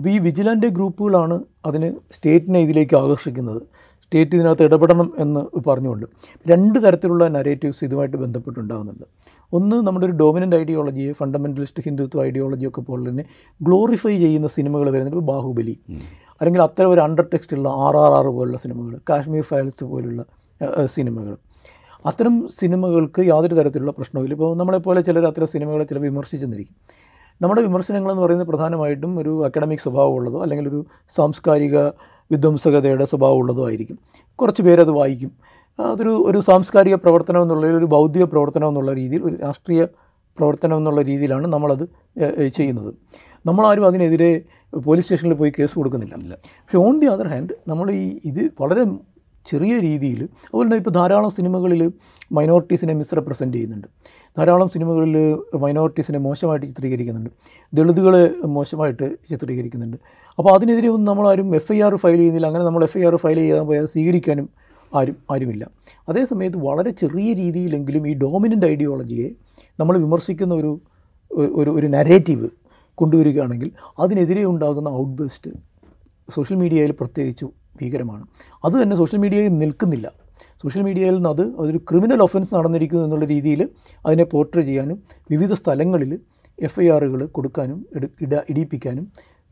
[0.00, 1.36] അപ്പോൾ ഈ വിജിലൻ്റ് ഗ്രൂപ്പുകളാണ്
[1.66, 3.62] അതിന് സ്റ്റേറ്റിനെ ഇതിലേക്ക് ആകർഷിക്കുന്നത്
[4.08, 6.06] സ്റ്റേറ്റ് ഇതിനകത്ത് ഇടപെടണം എന്ന് പറഞ്ഞുകൊണ്ട്
[6.46, 9.04] രണ്ട് തരത്തിലുള്ള നരേറ്റീവ്സ് ഇതുമായിട്ട് ബന്ധപ്പെട്ടുണ്ടാകുന്നുണ്ട്
[9.52, 12.24] ഒന്ന് നമ്മുടെ ഒരു ഡോമിനൻ്റ് ഐഡിയോളജി ഫണ്ടമെൻ്റലിസ്റ്റ് ഹിന്ദുത്വ
[12.68, 13.24] ഒക്കെ പോലെ തന്നെ
[13.60, 15.74] ഗ്ലോറിഫൈ ചെയ്യുന്ന സിനിമകൾ വരുന്നുണ്ട് ബാഹുബലി
[16.40, 20.24] അല്ലെങ്കിൽ അത്തരം ഒരു അണ്ടർ ടെക്സ്റ്റുള്ള ആർ ആർ ആർ പോലുള്ള സിനിമകൾ കാശ്മീർ ഫയൽസ് പോലുള്ള
[20.88, 21.36] സിനിമകൾ
[22.04, 26.76] അത്തരം സിനിമകൾക്ക് യാതൊരു തരത്തിലുള്ള പ്രശ്നവുമില്ല ഇപ്പോൾ നമ്മളെപ്പോലെ ചിലർ അത്തരം സിനിമകളെ ചില വിമർശിച്ചെന്നിരിക്കും
[27.40, 30.80] നമ്മുടെ വിമർശനങ്ങളെന്ന് പറയുന്നത് പ്രധാനമായിട്ടും ഒരു അക്കാഡമിക് സ്വഭാവമുള്ളതോ അല്ലെങ്കിൽ ഒരു
[31.16, 31.76] സാംസ്കാരിക
[32.30, 33.98] വിധ്വംസകതയുടെ സ്വഭാവം ഉള്ളതുമായിരിക്കും
[34.38, 35.30] കുറച്ച് പേരത് വായിക്കും
[35.78, 39.84] അതൊരു ഒരു സാംസ്കാരിക പ്രവർത്തനം എന്നുള്ള ഒരു ബൗദ്ധിക പ്രവർത്തനം എന്നുള്ള രീതിയിൽ ഒരു രാഷ്ട്രീയ
[40.38, 41.84] പ്രവർത്തനം എന്നുള്ള രീതിയിലാണ് നമ്മളത്
[42.52, 42.94] ചെയ്യുന്നത്
[43.46, 44.42] നമ്മളാരും അതിനെതിരെ
[44.76, 48.82] പോലീസ് സ്റ്റേഷനിൽ പോയി കേസ് കൊടുക്കുന്നില്ല പക്ഷേ ഓൺ ദി അതർ ഹാൻഡ് നമ്മൾ ഈ ഇത് വളരെ
[49.48, 51.82] ചെറിയ രീതിയിൽ അതുപോലെ തന്നെ ഇപ്പോൾ ധാരാളം സിനിമകളിൽ
[52.32, 53.88] മൈനോറിറ്റീസിനെ മിസ്റെപ്രസെൻ്റ് ചെയ്യുന്നുണ്ട്
[54.36, 55.14] ധാരാളം സിനിമകളിൽ
[55.58, 57.30] മൈനോറിറ്റീസിനെ മോശമായിട്ട് ചിത്രീകരിക്കുന്നുണ്ട്
[57.72, 58.22] ദളിതുകളെ
[58.48, 59.98] മോശമായിട്ട് ചിത്രീകരിക്കുന്നുണ്ട്
[60.38, 63.38] അപ്പോൾ അതിനെതിരെ ഒന്നും നമ്മളാരും എഫ് ഐ ആർ ഫയൽ ചെയ്യുന്നില്ല അങ്ങനെ നമ്മൾ എഫ് ഐ ആർ ഫയൽ
[63.38, 64.48] ചെയ്യാൻ പോയാൽ സ്വീകരിക്കാനും
[64.92, 65.64] ആരും ആരുമില്ല
[66.08, 69.28] അതേസമയത്ത് വളരെ ചെറിയ രീതിയിലെങ്കിലും ഈ ഡോമിനൻ്റ് ഐഡിയോളജിയെ
[69.80, 70.70] നമ്മൾ വിമർശിക്കുന്ന ഒരു
[71.56, 72.48] ഒരു ഒരു നരേറ്റീവ്
[72.98, 73.68] കൊണ്ടുവരികയാണെങ്കിൽ
[73.98, 75.50] അതിനെതിരെ ഉണ്ടാകുന്ന ഔട്ട്ബേസ്റ്റ്
[76.28, 77.46] സോഷ്യൽ മീഡിയയിൽ പ്രത്യേകിച്ചു
[77.80, 78.24] ഭീകരമാണ്
[78.64, 80.08] അത് തന്നെ സോഷ്യൽ മീഡിയയിൽ നിൽക്കുന്നില്ല
[80.62, 83.60] സോഷ്യൽ മീഡിയയിൽ നിന്ന് അത് അതൊരു ക്രിമിനൽ ഒഫൻസ് നടന്നിരിക്കുന്നു എന്നുള്ള രീതിയിൽ
[84.04, 84.98] അതിനെ പോർട്രേ ചെയ്യാനും
[85.30, 86.12] വിവിധ സ്ഥലങ്ങളിൽ
[86.58, 87.78] എഫ് ഐ ആറുകൾ കൊടുക്കാനും
[88.22, 89.04] ഇട ഇടിയിപ്പിക്കാനും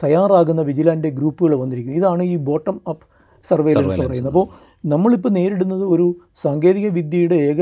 [0.00, 3.04] തയ്യാറാകുന്ന വിജിലാൻ്റെ ഗ്രൂപ്പുകൾ വന്നിരിക്കുന്നു ഇതാണ് ഈ ബോട്ടം അപ്പ്
[3.44, 4.46] സർവേലൻസ് പറയുന്നത് അപ്പോൾ
[4.84, 6.06] നമ്മളിപ്പോൾ നേരിടുന്നത് ഒരു
[6.44, 7.62] സാങ്കേതിക വിദ്യയുടെ ഏക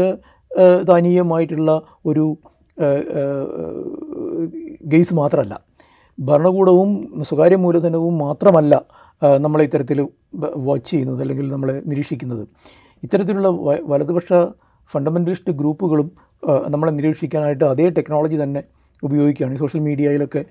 [0.85, 1.71] ദാനീയമായിട്ടുള്ള
[2.07, 2.25] ഒരു
[4.85, 5.55] ഗെയ്സ് മാത്രമല്ല
[6.19, 6.91] ഭരണകൂടവും
[7.23, 8.75] സ്വകാര്യ മൂലധനവും മാത്രമല്ല
[9.23, 9.99] നമ്മൾ ഇത്തരത്തിൽ
[10.61, 12.45] വാച്ച് ചെയ്യുന്നത് അല്ലെങ്കിൽ നമ്മൾ നിരീക്ഷിക്കുന്നത്
[13.03, 13.49] ഇത്തരത്തിലുള്ള
[13.89, 14.33] വലതുപക്ഷ
[14.91, 16.09] ഫണ്ടമെൻ്റലിസ്റ്റ് ഗ്രൂപ്പുകളും
[16.69, 18.63] നമ്മളെ നിരീക്ഷിക്കാനായിട്ട് അതേ ടെക്നോളജി തന്നെ
[19.03, 20.43] ഉപയോഗിക്കുകയാണ് സോഷ്യൽ മീഡിയയിലൊക്കെ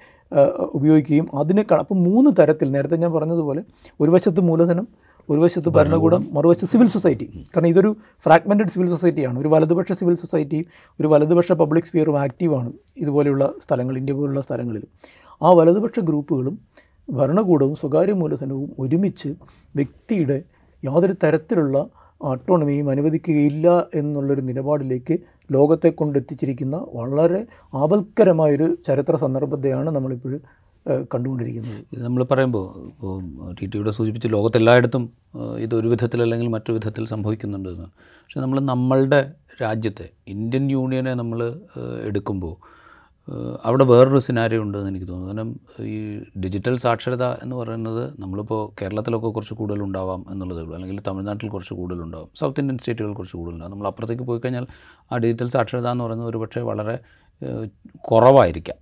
[0.74, 3.62] ഉപയോഗിക്കുകയും അതിന് അപ്പം മൂന്ന് തരത്തിൽ നേരത്തെ ഞാൻ പറഞ്ഞതുപോലെ
[4.00, 4.86] ഒരു വശത്ത് മൂലധനം
[5.30, 7.90] ഒരു വശത്ത് ഭരണകൂടം മറുവശത്ത് സിവിൽ സൊസൈറ്റി കാരണം ഇതൊരു
[8.26, 10.66] ഫ്രാഗ്മെൻറ്റഡ് സിവിൽ സൊസൈറ്റിയാണ് ഒരു വലതുപക്ഷ സിവിൽ സൊസൈറ്റിയും
[11.00, 12.72] ഒരു വലതുപക്ഷ പബ്ലിക് സ്ഫിയറും ആക്റ്റീവാണ്
[12.98, 14.84] ഇതുപോലെയുള്ള സ്ഥലങ്ങൾ ഇന്ത്യ പോലുള്ള സ്ഥലങ്ങളിൽ
[15.42, 16.58] ആ വലതുപക്ഷ ഗ്രൂപ്പുകളും
[17.10, 19.30] ഭരണകൂടവും സ്വകാര്യ മൂലധനവും ഒരുമിച്ച്
[19.76, 20.44] വ്യക്തിയുടെ
[20.84, 21.90] യാതൊരു തരത്തിലുള്ള
[22.22, 23.86] ഓട്ടോണമിയും അനുവദിക്കുകയില്ല
[23.96, 25.18] എന്നുള്ളൊരു നിലപാടിലേക്ക്
[25.52, 27.48] ലോകത്തെ കൊണ്ടെത്തിച്ചിരിക്കുന്ന വളരെ
[27.74, 30.40] ആപൽക്കരമായൊരു ചരിത്ര സന്ദർഭത്തെയാണ് നമ്മളിപ്പോൾ
[31.14, 33.22] കണ്ടുകൊണ്ടിരിക്കുന്നത് നമ്മൾ പറയുമ്പോൾ ഇപ്പോൾ
[33.62, 35.10] ടി ടിയുടെ സൂചിപ്പിച്ച് ലോകത്തെല്ലായിടത്തും
[35.60, 39.32] ഇതൊരു വിധത്തിൽ അല്ലെങ്കിൽ മറ്റൊരു വിധത്തിൽ സംഭവിക്കുന്നുണ്ട് പക്ഷേ നമ്മൾ നമ്മളുടെ
[39.64, 41.40] രാജ്യത്തെ ഇന്ത്യൻ യൂണിയനെ നമ്മൾ
[42.04, 42.73] എടുക്കുമ്പോൾ
[43.66, 45.50] അവിടെ വേറൊരു സിനാരി ഉണ്ടെന്ന് എനിക്ക് തോന്നുന്നു കാരണം
[45.80, 46.24] ഈ
[46.40, 52.60] ഡിജിറ്റൽ സാക്ഷരത എന്ന് പറയുന്നത് നമ്മളിപ്പോൾ കേരളത്തിലൊക്കെ കുറച്ച് കൂടുതൽ എന്നുള്ളതേ ഉള്ളൂ അല്ലെങ്കിൽ തമിഴ്നാട്ടിൽ കുറച്ച് കൂടുതലുണ്ടാവും സൗത്ത്
[52.60, 54.68] ഇന്ത്യൻ സ്റ്റേറ്റുകൾ കുറച്ച് കൂടുതലുണ്ടാവും നമ്മൾ അപ്പുറത്തേക്ക് പോയി കഴിഞ്ഞാൽ
[55.12, 57.00] ആ ഡിജിറ്റൽ സാക്ഷരത എന്ന് പറയുന്നത് പക്ഷേ വളരെ
[57.96, 58.80] കുറവായിരിക്കാം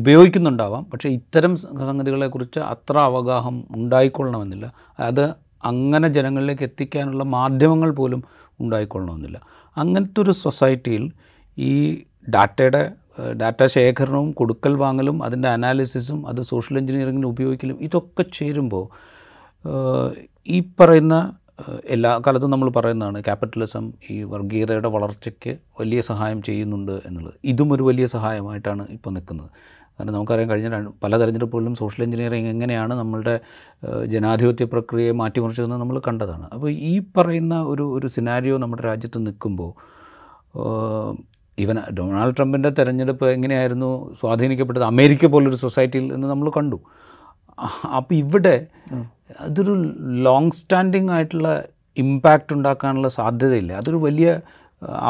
[0.00, 1.56] ഉപയോഗിക്കുന്നുണ്ടാവാം പക്ഷേ ഇത്തരം
[1.56, 4.72] സംഗതികളെക്കുറിച്ച് അത്ര അവഗാഹം ഉണ്ടായിക്കൊള്ളണമെന്നില്ല
[5.00, 5.24] അത്
[5.64, 8.24] അങ്ങനെ ജനങ്ങളിലേക്ക് എത്തിക്കാനുള്ള മാധ്യമങ്ങൾ പോലും
[8.60, 9.40] ഉണ്ടായിക്കൊള്ളണമെന്നില്ല
[9.76, 11.12] അങ്ങനത്തെ ഒരു സൊസൈറ്റിയിൽ
[11.58, 12.04] ഈ
[12.30, 12.92] ഡാറ്റയുടെ
[13.36, 18.84] ഡാറ്റ ശേഖരണവും കൊടുക്കൽ വാങ്ങലും അതിൻ്റെ അനാലിസിസും അത് സോഷ്യൽ എഞ്ചിനീയറിങ്ങിന് ഉപയോഗിക്കലും ഇതൊക്കെ ചേരുമ്പോൾ
[20.48, 21.16] ഈ പറയുന്ന
[21.90, 28.06] എല്ലാ കാലത്തും നമ്മൾ പറയുന്നതാണ് ക്യാപിറ്റലിസം ഈ വർഗീയതയുടെ വളർച്ചയ്ക്ക് വലിയ സഹായം ചെയ്യുന്നുണ്ട് എന്നുള്ളത് ഇതും ഒരു വലിയ
[28.06, 29.50] സഹായമായിട്ടാണ് ഇപ്പോൾ നിൽക്കുന്നത്
[29.98, 33.34] കാരണം നമുക്കറിയാം കഴിഞ്ഞ പല തെരഞ്ഞെടുപ്പുകളിലും സോഷ്യൽ എഞ്ചിനീയറിംഗ് എങ്ങനെയാണ് നമ്മളുടെ
[34.06, 39.72] ജനാധിപത്യ പ്രക്രിയയെ മാറ്റിമറിച്ചതെന്ന് നമ്മൾ കണ്ടതാണ് അപ്പോൾ ഈ പറയുന്ന ഒരു ഒരു സിനാരിയോ നമ്മുടെ രാജ്യത്ത് നിൽക്കുമ്പോൾ
[41.58, 46.78] ഈവൻ ഡൊണാൾഡ് ട്രംപിൻ്റെ തെരഞ്ഞെടുപ്പ് എങ്ങനെയായിരുന്നു സ്വാധീനിക്കപ്പെട്ടത് അമേരിക്ക പോലൊരു സൊസൈറ്റിയിൽ എന്ന് നമ്മൾ കണ്ടു
[47.96, 48.56] അപ്പോൾ ഇവിടെ
[49.40, 49.72] അതൊരു
[50.22, 51.50] ലോങ് സ്റ്റാൻഡിങ് ആയിട്ടുള്ള
[51.96, 54.28] ഇമ്പാക്റ്റ് ഉണ്ടാക്കാനുള്ള സാധ്യതയില്ല അതൊരു വലിയ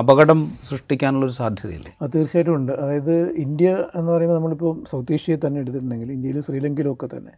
[0.00, 6.11] അപകടം സൃഷ്ടിക്കാനുള്ളൊരു സാധ്യതയില്ല അത് തീർച്ചയായിട്ടും ഉണ്ട് അതായത് ഇന്ത്യ എന്ന് പറയുമ്പോൾ നമ്മളിപ്പോൾ സൗത്ത് ഏഷ്യയിൽ തന്നെ എടുത്തിട്ടുണ്ടെങ്കിൽ
[6.13, 7.35] ഇന്ത്യയിലും ശ്രീലങ്കയിലും ഒക്കെ തന്നെ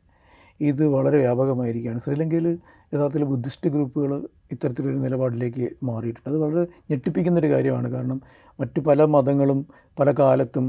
[0.60, 2.46] ഇത് വളരെ വ്യാപകമായിരിക്കുകയാണ് ശ്രീലങ്കയിൽ
[2.94, 4.26] യഥാർത്ഥത്തിൽ ബുദ്ധിസ്റ്റ് ഗ്രൂപ്പുകൾ
[4.52, 8.20] ഇത്തരത്തിലൊരു നിലപാടിലേക്ക് മാറിയിട്ടുണ്ട് അത് വളരെ ഞെട്ടിപ്പിക്കുന്നൊരു കാര്യമാണ് കാരണം
[8.60, 9.66] മറ്റു പല മതങ്ങളും
[9.98, 10.68] പല കാലത്തും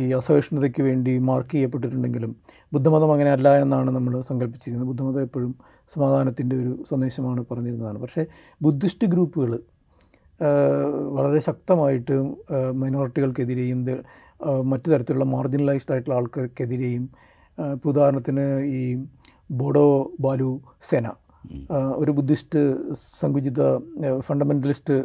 [0.00, 2.36] ഈ അസഹിഷ്ണുതയ്ക്ക് വേണ്ടി മാർക്ക് ചെയ്യപ്പെട്ടിട്ടുണ്ടെങ്കിലും
[2.72, 5.54] ബുദ്ധമതം അങ്ങനെ അല്ല എന്നാണ് നമ്മൾ സങ്കല്പിച്ചിരിക്കുന്നത് ബുദ്ധമതം എപ്പോഴും
[5.94, 8.26] സമാധാനത്തിൻ്റെ ഒരു സന്ദേശമാണ് പറഞ്ഞിരുന്നതാണ് പക്ഷേ
[8.60, 9.58] ബുദ്ധിസ്റ്റ് ഗ്രൂപ്പുകൾ
[11.08, 12.14] വളരെ ശക്തമായിട്ട്
[12.72, 13.80] മൈനോറിറ്റികൾക്കെതിരെയും
[14.64, 17.31] മറ്റു തരത്തിലുള്ള മാർജിനലൈസ്ഡ് ആയിട്ടുള്ള ആൾക്കാർക്കെതിരെയും
[17.74, 18.44] ഇപ്പോൾ ഉദാഹരണത്തിന്
[18.74, 18.80] ഈ
[19.50, 19.86] ബോഡോ
[20.20, 20.50] ബാലു
[20.90, 21.08] സേന
[21.96, 22.60] ഒരു ബുദ്ധിസ്റ്റ്
[23.20, 23.62] സങ്കുചിത
[24.20, 24.96] ഫണ്ടമെൻ്റലിസ്റ്റ്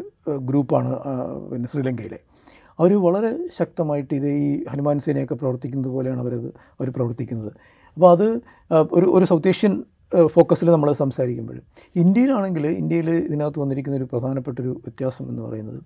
[0.46, 0.92] ഗ്രൂപ്പാണ്
[1.50, 2.20] പിന്നെ ശ്രീലങ്കയിലെ
[2.80, 7.52] അവർ വളരെ ശക്തമായിട്ട് ഇത് ഈ ഹനുമാൻ സേനയൊക്കെ പ്രവർത്തിക്കുന്നത് പോലെയാണ് അവരത് അവർ പ്രവർത്തിക്കുന്നത്
[7.98, 8.28] അപ്പോൾ അത്
[8.92, 9.76] ഒരു ഒരു സൗത്ത് ഏഷ്യൻ
[10.28, 11.58] ഫോക്കസിൽ നമ്മൾ സംസാരിക്കുമ്പോൾ
[11.96, 15.80] ഇന്ത്യയിലാണെങ്കിൽ ഇന്ത്യയിൽ ഇതിനകത്ത് വന്നിരിക്കുന്ന ഒരു പ്രധാനപ്പെട്ടൊരു വ്യത്യാസം എന്ന് പറയുന്നത്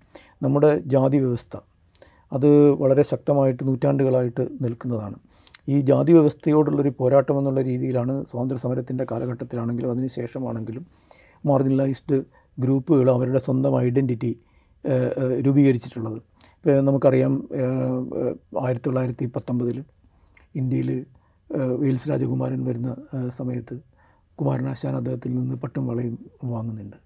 [0.42, 1.56] നമ്മുടെ ജാതി വ്യവസ്ഥ
[2.32, 2.48] അത്
[2.74, 5.18] വളരെ ശക്തമായിട്ട് നൂറ്റാണ്ടുകളായിട്ട് നിൽക്കുന്നതാണ്
[5.68, 10.86] ഈ ജാതി വ്യവസ്ഥയോടുള്ളൊരു പോരാട്ടം എന്നുള്ള രീതിയിലാണ് സ്വാതന്ത്ര്യ സമരത്തിൻ്റെ കാലഘട്ടത്തിലാണെങ്കിലും അതിന് ശേഷമാണെങ്കിലും
[11.46, 12.18] മാർജിനലൈസ്ഡ്
[12.58, 14.32] ഗ്രൂപ്പുകൾ അവരുടെ സ്വന്തം ഐഡൻറ്റിറ്റി
[15.40, 16.18] രൂപീകരിച്ചിട്ടുള്ളത്
[16.56, 17.32] ഇപ്പോൾ നമുക്കറിയാം
[18.62, 19.78] ആയിരത്തി തൊള്ളായിരത്തി പത്തൊമ്പതിൽ
[20.56, 20.90] ഇന്ത്യയിൽ
[21.78, 22.90] വെയിൽസ് രാജകുമാരൻ വരുന്ന
[23.28, 23.76] സമയത്ത്
[24.38, 26.14] കുമാരനാശാൻ അദ്ദേഹത്തിൽ നിന്ന് പട്ടും വളയും
[26.44, 26.98] വാങ്ങുന്നുണ്ട്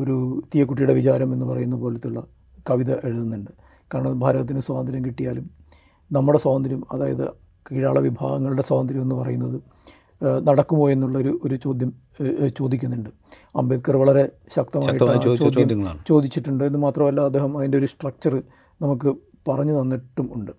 [0.00, 0.16] ഒരു
[0.54, 2.20] തീയക്കുട്ടിയുടെ വിചാരം എന്ന് പറയുന്ന പോലത്തുള്ള
[2.70, 3.50] കവിത എഴുതുന്നുണ്ട്
[3.94, 5.50] കാരണം ഭാരതത്തിന് സ്വാതന്ത്ര്യം കിട്ടിയാലും
[6.10, 7.26] നമ്മുടെ സ്വാതന്ത്ര്യം അതായത്
[7.66, 9.58] കീഴാള വിഭാഗങ്ങളുടെ സ്വാതന്ത്ര്യം എന്ന് പറയുന്നത്
[10.42, 11.90] നടക്കുമോ എന്നുള്ളൊരു ഒരു ചോദ്യം
[12.56, 13.10] ചോദിക്കുന്നുണ്ട്
[13.56, 14.24] അംബേദ്കർ വളരെ
[14.56, 15.36] ശക്തമായിട്ട്
[16.06, 18.34] ചോദിച്ചിട്ടുണ്ട് എന്ന് മാത്രമല്ല അദ്ദേഹം അതിൻ്റെ ഒരു സ്ട്രക്ചർ
[18.80, 19.10] നമുക്ക്
[19.48, 20.52] പറഞ്ഞു തന്നിട്ടും ഉണ്ട്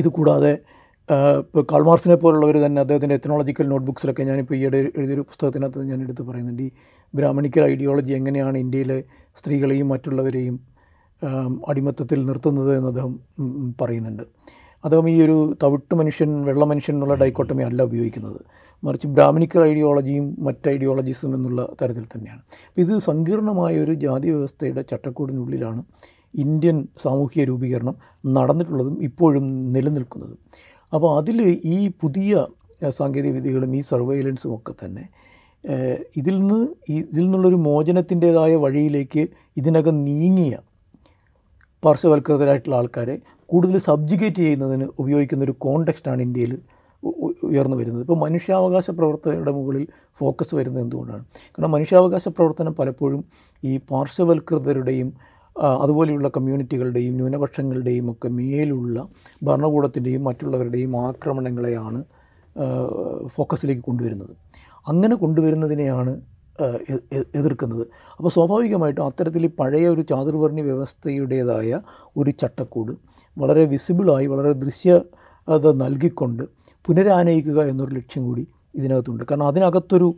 [0.00, 0.52] ഇതുകൂടാതെ
[1.38, 6.70] ഇപ്പോൾ കാൾമാർസിനെ പോലുള്ളവർ തന്നെ അദ്ദേഹത്തിൻ്റെ എത്തനോളജിക്കൽ നോട്ട്ബുക്സിലൊക്കെ ഞാനിപ്പോൾ ഈയിടെ എഴുതിയൊരു പുസ്തകത്തിനകത്ത് ഞാൻ എടുത്ത് പറയുന്നുണ്ട് ഈ
[7.14, 8.98] ബ്രാഹ്മണിക്കൽ ഐഡിയോളജി എങ്ങനെയാണ് ഇന്ത്യയിലെ
[9.36, 10.56] സ്ത്രീകളെയും മറ്റുള്ളവരെയും
[11.68, 13.14] അടിമത്തത്തിൽ നിർത്തുന്നത് എന്ന് അദ്ദേഹം
[13.80, 14.24] പറയുന്നുണ്ട്
[14.84, 18.40] അദ്ദേഹം ഈ ഒരു തവിട്ട് മനുഷ്യൻ വെള്ള മനുഷ്യൻ എന്നുള്ള ഡൈക്കോട്ടമി അല്ല ഉപയോഗിക്കുന്നത്
[18.82, 25.82] മറിച്ച് ബ്രാഹ്മണിക്കൽ ഐഡിയോളജിയും മറ്റ് ഐഡിയോളജീസും എന്നുള്ള തരത്തിൽ തന്നെയാണ് അപ്പോൾ ഇത് സങ്കീർണമായ ഒരു ജാതി വ്യവസ്ഥയുടെ ചട്ടക്കൂടിനുള്ളിലാണ്
[26.34, 27.94] ഇന്ത്യൻ സാമൂഹിക രൂപീകരണം
[28.36, 29.44] നടന്നിട്ടുള്ളതും ഇപ്പോഴും
[29.72, 30.38] നിലനിൽക്കുന്നതും
[30.92, 31.38] അപ്പോൾ അതിൽ
[31.68, 32.46] ഈ പുതിയ
[32.90, 35.04] സാങ്കേതിക വിദ്യകളും ഈ സർവൈലൻസും ഒക്കെ തന്നെ
[36.16, 36.60] ഇതിൽ നിന്ന്
[36.88, 39.22] ഇതിൽ നിന്നുള്ളൊരു മോചനത്തിൻ്റേതായ വഴിയിലേക്ക്
[39.56, 40.54] ഇതിനകം നീങ്ങിയ
[41.82, 43.16] പാർശ്വവൽക്കൃതരായിട്ടുള്ള ആൾക്കാരെ
[43.48, 46.52] കൂടുതൽ സബ്ജിഗേറ്റ് ചെയ്യുന്നതിന് ഉപയോഗിക്കുന്ന ഒരു കോണ്ടെക്സ്റ്റാണ് ഇന്ത്യയിൽ
[47.48, 49.84] ഉയർന്നു വരുന്നത് ഇപ്പോൾ മനുഷ്യാവകാശ പ്രവർത്തകരുടെ മുകളിൽ
[50.20, 51.22] ഫോക്കസ് വരുന്നത് എന്തുകൊണ്ടാണ്
[51.54, 53.20] കാരണം മനുഷ്യാവകാശ പ്രവർത്തനം പലപ്പോഴും
[53.62, 55.10] ഈ പാർശ്വവൽകൃതരുടെയും
[55.82, 58.98] അതുപോലെയുള്ള കമ്മ്യൂണിറ്റികളുടെയും ന്യൂനപക്ഷങ്ങളുടെയും ഒക്കെ മേലുള്ള
[59.42, 62.00] ഭരണകൂടത്തിൻ്റെയും മറ്റുള്ളവരുടെയും ആക്രമണങ്ങളെയാണ്
[63.36, 64.34] ഫോക്കസിലേക്ക് കൊണ്ടുവരുന്നത്
[64.86, 66.12] അങ്ങനെ കൊണ്ടുവരുന്നതിനെയാണ്
[67.34, 67.82] എതിർക്കുന്നത്
[68.14, 71.80] അപ്പോൾ സ്വാഭാവികമായിട്ടും അത്തരത്തിൽ പഴയ ഒരു ചാതുർവർണ്ണി വ്യവസ്ഥയുടേതായ
[72.16, 72.92] ഒരു ചട്ടക്കൂട്
[73.38, 76.44] വളരെ വിസിബിളായി വളരെ ദൃശ്യത നൽകിക്കൊണ്ട്
[76.88, 78.44] പുനരാനയിക്കുക എന്നൊരു ലക്ഷ്യം കൂടി
[78.74, 80.08] ഇതിനകത്തുണ്ട് കാരണം അതിനകത്തൊരു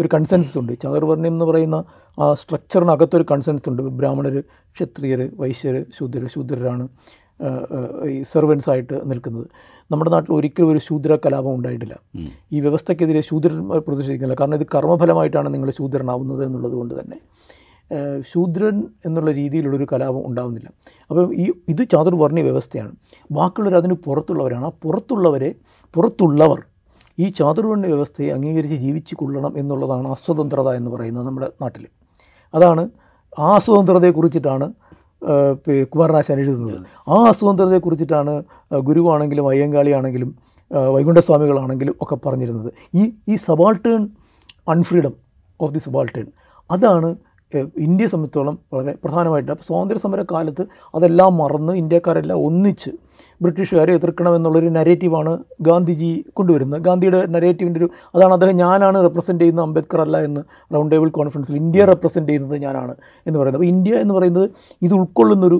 [0.00, 1.78] ഒരു കൺസെൻസസ് ഉണ്ട് ചതുർവർണ്ണ്യം എന്ന് പറയുന്ന
[2.18, 4.36] ആ സ്ട്രക്ചറിനകത്തൊരു കൺസെൻസസ് ഉണ്ട് ബ്രാഹ്മണർ
[4.76, 6.86] ക്ഷത്രിയർ വൈശ്യർ ശൂദ്രർ ശൂദ്രരാണ്
[8.06, 8.16] ഈ
[8.68, 9.46] ആയിട്ട് നിൽക്കുന്നത്
[9.90, 11.96] നമ്മുടെ നാട്ടിൽ ഒരിക്കലും ഒരു ശൂദ്ര കലാപം ഉണ്ടായിട്ടില്ല
[12.52, 13.54] ഈ വ്യവസ്ഥക്കെതിരെ ശൂദ്രർ
[13.86, 17.18] പ്രതിഷേധിക്കുന്നില്ല കാരണം ഇത് കർമ്മഫലമായിട്ടാണ് നിങ്ങൾ ശൂദ്രനാവുന്നത് എന്നുള്ളത് കൊണ്ട് തന്നെ
[18.32, 18.76] ശൂദ്രൻ
[19.04, 20.68] എന്നുള്ള രീതിയിലുള്ളൊരു കലാപം ഉണ്ടാകുന്നില്ല
[21.10, 22.92] അപ്പോൾ ഈ ഇത് ചാതുർവർണ്ണ വ്യവസ്ഥയാണ്
[23.30, 25.50] ബാക്കിയുള്ളവർ അതിന് പുറത്തുള്ളവരാണ് ആ പുറത്തുള്ളവരെ
[25.94, 26.60] പുറത്തുള്ളവർ
[27.18, 31.86] ഈ ചാതുർവർണ്ണ വ്യവസ്ഥയെ അംഗീകരിച്ച് ജീവിച്ചു കൊള്ളണം എന്നുള്ളതാണ് അസ്വതന്ത്രത എന്ന് പറയുന്നത് നമ്മുടെ നാട്ടിൽ
[32.54, 32.84] അതാണ്
[33.38, 34.68] ആ അസ്വതന്ത്രതയെക്കുറിച്ചിട്ടാണ്
[35.92, 36.78] കുമാരനാശാൻ എഴുതുന്നത്
[37.08, 38.34] ആ അസ്വതന്ത്രതയെക്കുറിച്ചിട്ടാണ്
[38.80, 40.30] ഗുരുവാണെങ്കിലും അയ്യങ്കാളിയാണെങ്കിലും
[40.94, 42.70] വൈകുണ്ഠസ്വാമികളാണെങ്കിലും ഒക്കെ പറഞ്ഞിരുന്നത്
[42.94, 44.02] ഈ ഈ subaltern
[44.68, 45.14] unfreedom
[45.60, 46.26] of the subaltern
[46.70, 47.10] അതാണ്
[47.80, 50.64] ഇന്ത്യയെ സംബന്ധിച്ചോളം വളരെ പ്രധാനമായിട്ട് അപ്പോൾ സ്വാതന്ത്ര്യ സമര കാലത്ത്
[50.94, 52.90] അതെല്ലാം മറന്ന് ഇന്ത്യക്കാരെല്ലാം ഒന്നിച്ച്
[53.40, 55.32] ബ്രിട്ടീഷുകാരെ എതിർക്കണമെന്നുള്ളൊരു നരേറ്റീവാണ്
[55.62, 60.42] ഗാന്ധിജി കൊണ്ടുവരുന്നത് ഗാന്ധിയുടെ നരേറ്റീവിൻ്റെ ഒരു അതാണ് അദ്ദേഹം ഞാനാണ് റെപ്രസെൻ്റ് ചെയ്യുന്നത് അംബേദ്കർ അല്ല എന്ന്
[60.74, 62.94] റൗണ്ട് ടേബിൾ കോൺഫറൻസിൽ ഇന്ത്യ റെപ്രസെൻ്റ് ചെയ്യുന്നത് ഞാനാണ്
[63.26, 64.48] എന്ന് പറയുന്നത് അപ്പോൾ ഇന്ത്യ എന്ന് പറയുന്നത്
[64.82, 65.59] ഇത് ഉൾക്കൊള്ളുന്നൊരു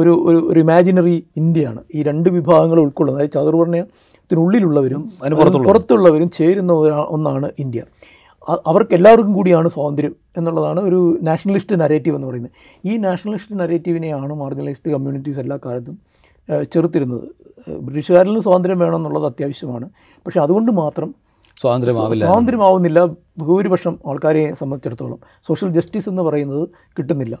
[0.00, 5.02] ഒരു ഒരു ഒരു ഇമാജിനറി ഇന്ത്യയാണ് ഈ രണ്ട് വിഭാഗങ്ങൾ ഉൾക്കൊള്ളുന്നത് അതായത് ചതുർവർണ്ണയത്തിനുള്ളിലുള്ളവരും
[5.64, 6.74] പുറത്തുള്ളവരും ചേരുന്ന
[7.08, 7.82] ഒന്നാണ് ഇന്ത്യ
[8.66, 12.52] അവർക്ക് എല്ലാവർക്കും കൂടിയാണ് സ്വാതന്ത്ര്യം എന്നുള്ളതാണ് ഒരു നാഷണലിസ്റ്റ് നരേറ്റീവ് എന്ന് പറയുന്നത്
[12.84, 15.96] ഈ നാഷണലിസ്റ്റ് നരേറ്റീവിനെയാണ് മാർജിനലിസ്റ്റ് കമ്മ്യൂണിറ്റീസ് എല്ലാ കാലത്തും
[16.72, 17.26] ചെറുത്തിരുന്നത്
[17.82, 19.86] ബ്രിട്ടീഷുകാരിൽ നിന്ന് സ്വാതന്ത്ര്യം വേണമെന്നുള്ളത് അത്യാവശ്യമാണ്
[20.26, 21.10] പക്ഷേ അതുകൊണ്ട് മാത്രം
[21.56, 23.00] സ്വാതന്ത്ര്യമാവില്ല സ്വാതന്ത്ര്യമാവുന്നില്ല
[23.40, 26.64] ഭൂരിപക്ഷം ആൾക്കാരെ സംബന്ധിച്ചിടത്തോളം സോഷ്യൽ ജസ്റ്റിസ് എന്ന് പറയുന്നത്
[26.98, 27.36] കിട്ടുന്നില്ല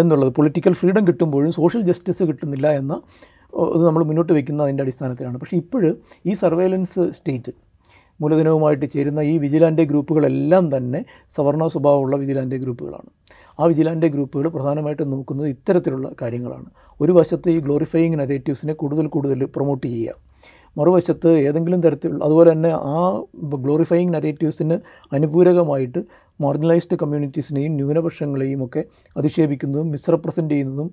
[0.00, 2.94] എന്നുള്ളത് പൊളിറ്റിക്കൽ ഫ്രീഡം കിട്ടുമ്പോഴും സോഷ്യൽ ജസ്റ്റിസ് കിട്ടുന്നില്ല എന്ന
[3.70, 5.84] ഇത് നമ്മൾ മുന്നോട്ട് വയ്ക്കുന്ന അതിൻ്റെ അടിസ്ഥാനത്തിലാണ് പക്ഷേ ഇപ്പോൾ
[6.24, 7.52] ഈ സർവൈലൻസ് സ്റ്റേറ്റ്
[8.20, 11.00] മൂലധനവുമായിട്ട് ചേരുന്ന ഈ വിജിലാൻ്റെ ഗ്രൂപ്പുകളെല്ലാം തന്നെ
[11.34, 13.10] സവർണ സ്വഭാവമുള്ള വിജിലാൻ്റെ ഗ്രൂപ്പുകളാണ്
[13.58, 16.68] ആ വിജിലാൻ്റെ ഗ്രൂപ്പുകൾ പ്രധാനമായിട്ടും നോക്കുന്നത് ഇത്തരത്തിലുള്ള കാര്യങ്ങളാണ്
[17.00, 20.16] ഒരു വശത്ത് ഈ ഗ്ലോറിഫയിങ് നെറേറ്റീവ്സിനെ കൂടുതൽ കൂടുതൽ പ്രൊമോട്ട് ചെയ്യുക
[20.76, 22.98] മറുവശത്ത് ഏതെങ്കിലും തരത്തിലുള്ള അതുപോലെ തന്നെ ആ
[23.54, 24.76] ഗ്ലോറിഫയിങ് നെറേറ്റീവ്സിന്
[25.12, 26.00] അനുപൂരകമായിട്ട്
[26.40, 28.82] മാർജിനലൈസ്ഡ് കമ്മ്യൂണിറ്റീസിനെയും ന്യൂനപക്ഷങ്ങളെയും ഒക്കെ
[29.16, 30.88] അധിക്ഷേപിക്കുന്നതും മിസ്റെപ്രസെൻ്റ് ചെയ്യുന്നതും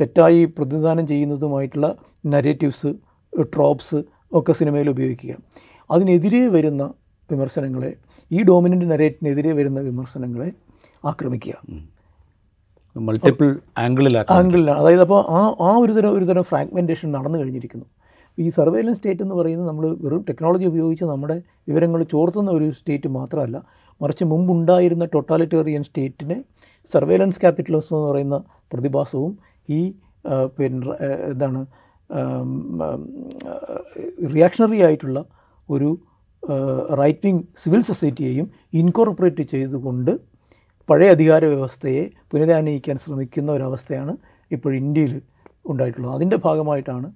[0.00, 1.88] തെറ്റായി പ്രതിനിധാനം ചെയ്യുന്നതുമായിട്ടുള്ള
[2.26, 2.92] നരേറ്റീവ്സ്
[3.52, 4.08] ട്രോപ്സ് eh,
[4.32, 5.32] ഒക്കെ സിനിമയിൽ ഉപയോഗിക്കുക
[5.92, 6.82] അതിനെതിരെ വരുന്ന
[7.28, 7.90] വിമർശനങ്ങളെ
[8.30, 10.48] ഈ ഡോമിനൻ്റ് നരേറ്റിനെതിരെ വരുന്ന വിമർശനങ്ങളെ
[11.04, 11.56] ആക്രമിക്കുക
[12.96, 13.48] മൾട്ടിപ്പിൾ
[13.78, 17.86] ആംഗിളിലാണ് ആംഗിളിലാണ് അതായത് അപ്പോൾ ആ ആ ഒരു തരം ഒരു തരം ഫ്രാഗ്മെൻറ്റേഷൻ നടന്നു കഴിഞ്ഞിരിക്കുന്നു
[18.38, 21.36] ഈ സർവേലൻസ് സ്റ്റേറ്റ് എന്ന് പറയുന്നത് നമ്മൾ വെറും ടെക്നോളജി ഉപയോഗിച്ച് നമ്മുടെ
[21.68, 23.58] വിവരങ്ങൾ ചോർത്തുന്ന ഒരു സ്റ്റേറ്റ് മാത്രമല്ല
[24.00, 26.36] മറിച്ച് മുമ്പുണ്ടായിരുന്ന ടൊട്ടാലിറ്റേറിയൻ സ്റ്റേറ്റിനെ
[26.90, 28.38] സർവേലൻസ് ക്യാപിറ്റലിസം എന്ന് പറയുന്ന
[28.72, 29.32] പ്രതിഭാസവും
[29.68, 29.80] ഈ
[30.56, 30.96] പിന്നെ
[31.30, 31.60] എന്താണ്
[34.34, 35.18] റിയാക്ഷണറി ആയിട്ടുള്ള
[35.68, 35.90] ഒരു
[36.98, 38.46] റൈറ്റ് വിങ് സിവിൽ സൊസൈറ്റിയെയും
[38.72, 40.12] ഇൻകോർപ്പറേറ്റ് ചെയ്തുകൊണ്ട്
[40.88, 44.12] പഴയ അധികാര വ്യവസ്ഥയെ പുനരാനയിക്കാൻ ശ്രമിക്കുന്ന ഒരവസ്ഥയാണ്
[44.50, 45.14] ഇപ്പോൾ ഇന്ത്യയിൽ
[45.68, 47.08] ഉണ്ടായിട്ടുള്ളത് അതിൻ്റെ ഭാഗമായിട്ടാണ്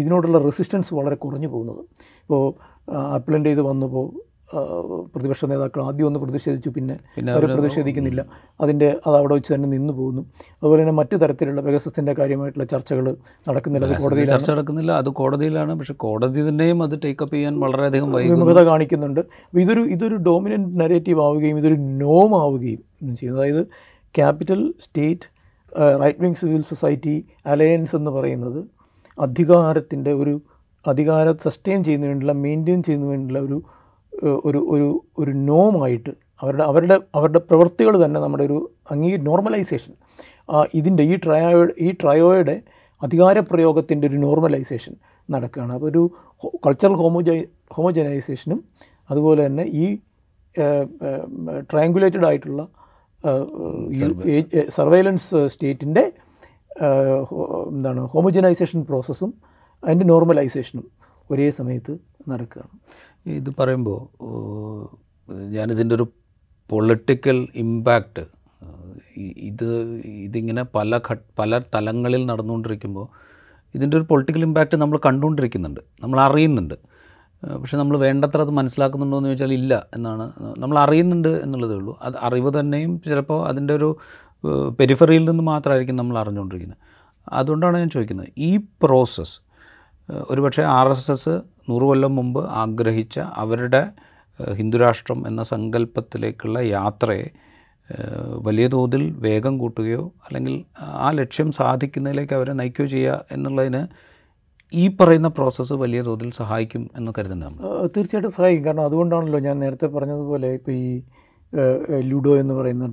[0.00, 1.82] ഇതിനോടുള്ള റെസിസ്റ്റൻസ് വളരെ കുറഞ്ഞു പോകുന്നത്
[2.20, 2.42] ഇപ്പോൾ
[3.08, 4.06] ആപ്പിളിൻ്റെ ഇത് വന്നപ്പോൾ
[5.14, 6.96] പ്രതിപക്ഷ നേതാക്കൾ ആദ്യം ഒന്ന് പ്രതിഷേധിച്ചു പിന്നെ
[7.32, 8.24] അവർ പ്രതിഷേധിക്കുന്നില്ല
[8.60, 10.22] അതിൻ്റെ അത് അവിടെ വെച്ച് തന്നെ നിന്നു പോകുന്നു
[10.62, 13.06] അതുപോലെ തന്നെ മറ്റു തരത്തിലുള്ള പെഗസസിൻ്റെ കാര്യമായിട്ടുള്ള ചർച്ചകൾ
[13.46, 19.22] നടക്കുന്നില്ല കോടതിയിൽ ചർച്ച നടക്കുന്നില്ല അത് കോടതിയിലാണ് പക്ഷേ കോടതി തന്നെയും അത് ടേക്കപ്പ് ചെയ്യാൻ വളരെയധികം വിമുഖത കാണിക്കുന്നുണ്ട്
[19.54, 22.82] ഇതൊരു ഇതൊരു ഡോമിനൻ്റ് നെറേറ്റീവ് ആവുകയും ഇതൊരു നോം ആവുകയും
[23.14, 23.62] ചെയ്യുന്നത് അതായത്
[24.14, 25.28] capital state
[26.00, 27.14] right wing civil society
[27.46, 28.60] alliance എന്ന് പറയുന്നത്
[29.18, 30.34] അധികാരത്തിൻ്റെ ഒരു
[30.84, 33.58] അധികാരം സസ്റ്റെയിൻ ചെയ്യുന്നതിനുള്ള മെയിൻറ്റെയിൻ ചെയ്യുന്നതിനുള്ള ഒരു
[34.22, 34.88] ഒരു ഒരു
[35.18, 36.12] ഒരു നോമായിട്ട്
[36.42, 38.70] അവരുടെ അവരുടെ അവരുടെ പ്രവൃത്തികൾ തന്നെ നമ്മുടെ ഒരു
[38.90, 39.92] അംഗീ നോർമലൈസേഷൻ
[40.74, 42.56] ഇതിൻ്റെ ഈ ട്രയോ ഈ ട്രയോയുടെ
[43.50, 44.94] പ്രയോഗത്തിൻ്റെ ഒരു നോർമലൈസേഷൻ
[45.28, 46.02] നടക്കുകയാണ് അപ്പോൾ ഒരു
[46.66, 47.38] കൾച്ചറൽ ഹോമോജൈ
[47.70, 48.58] ഹോമോജനൈസേഷനും
[49.10, 49.86] അതുപോലെ തന്നെ ഈ
[51.70, 52.62] ട്രയാങ്കുലേറ്റഡ് ആയിട്ടുള്ള
[54.68, 56.12] സർവൈലൻസ് സ്റ്റേറ്റിൻ്റെ
[57.68, 59.34] എന്താണ് ഹോമോജനൈസേഷൻ പ്രോസസ്സും
[59.82, 60.86] അതിൻ്റെ നോർമലൈസേഷനും
[61.30, 61.92] ഒരേ സമയത്ത്
[62.28, 62.72] നടക്കുകയാണ്
[63.26, 64.00] ഇത് പറയുമ്പോൾ
[65.52, 66.06] ഞാനിതിൻ്റെ ഒരു
[66.70, 68.24] പൊളിറ്റിക്കൽ ഇമ്പാക്റ്റ്
[69.42, 69.68] ഇത്
[70.24, 73.06] ഇതിങ്ങനെ പല ഘട്ട പല തലങ്ങളിൽ നടന്നുകൊണ്ടിരിക്കുമ്പോൾ
[73.74, 76.76] ഇതിൻ്റെ ഒരു പൊളിറ്റിക്കൽ ഇമ്പാക്റ്റ് നമ്മൾ കണ്ടുകൊണ്ടിരിക്കുന്നുണ്ട് നമ്മൾ അറിയുന്നുണ്ട്
[77.42, 80.26] പക്ഷേ നമ്മൾ വേണ്ടത്ര അത് മനസ്സിലാക്കുന്നുണ്ടോ എന്ന് ചോദിച്ചാൽ ഇല്ല എന്നാണ്
[80.58, 83.88] നമ്മൾ അറിയുന്നുണ്ട് എന്നുള്ളതേ ഉള്ളൂ അത് അറിവ് തന്നെയും ചിലപ്പോൾ അതിൻ്റെ ഒരു
[84.78, 86.80] പെരിഫറിയിൽ നിന്ന് മാത്രമായിരിക്കും നമ്മൾ അറിഞ്ഞുകൊണ്ടിരിക്കുന്നത്
[87.32, 88.50] അതുകൊണ്ടാണ് ഞാൻ ചോദിക്കുന്നത് ഈ
[88.82, 89.36] പ്രോസസ്സ്
[90.08, 91.34] ഒരുപക്ഷെ ആർ എസ് എസ്
[91.68, 93.82] നൂറ് കൊല്ലം മുമ്പ് ആഗ്രഹിച്ച അവരുടെ
[94.54, 97.26] ഹിന്ദുരാഷ്ട്രം എന്ന സങ്കല്പത്തിലേക്കുള്ള യാത്രയെ
[98.42, 100.54] വലിയ തോതിൽ വേഗം കൂട്ടുകയോ അല്ലെങ്കിൽ
[100.80, 103.82] ആ ലക്ഷ്യം സാധിക്കുന്നതിലേക്ക് അവരെ നയിക്കുകയോ ചെയ്യുക എന്നുള്ളതിന്
[104.72, 107.62] ഈ പറയുന്ന പ്രോസസ്സ് വലിയ തോതിൽ സഹായിക്കും എന്ന് കരുതുന്നുണ്ട്
[107.96, 111.02] തീർച്ചയായിട്ടും സഹായിക്കും കാരണം അതുകൊണ്ടാണല്ലോ ഞാൻ നേരത്തെ പറഞ്ഞതുപോലെ ഇപ്പോൾ ഈ
[112.02, 112.86] ലുഡോ എന്ന് പറയുന്ന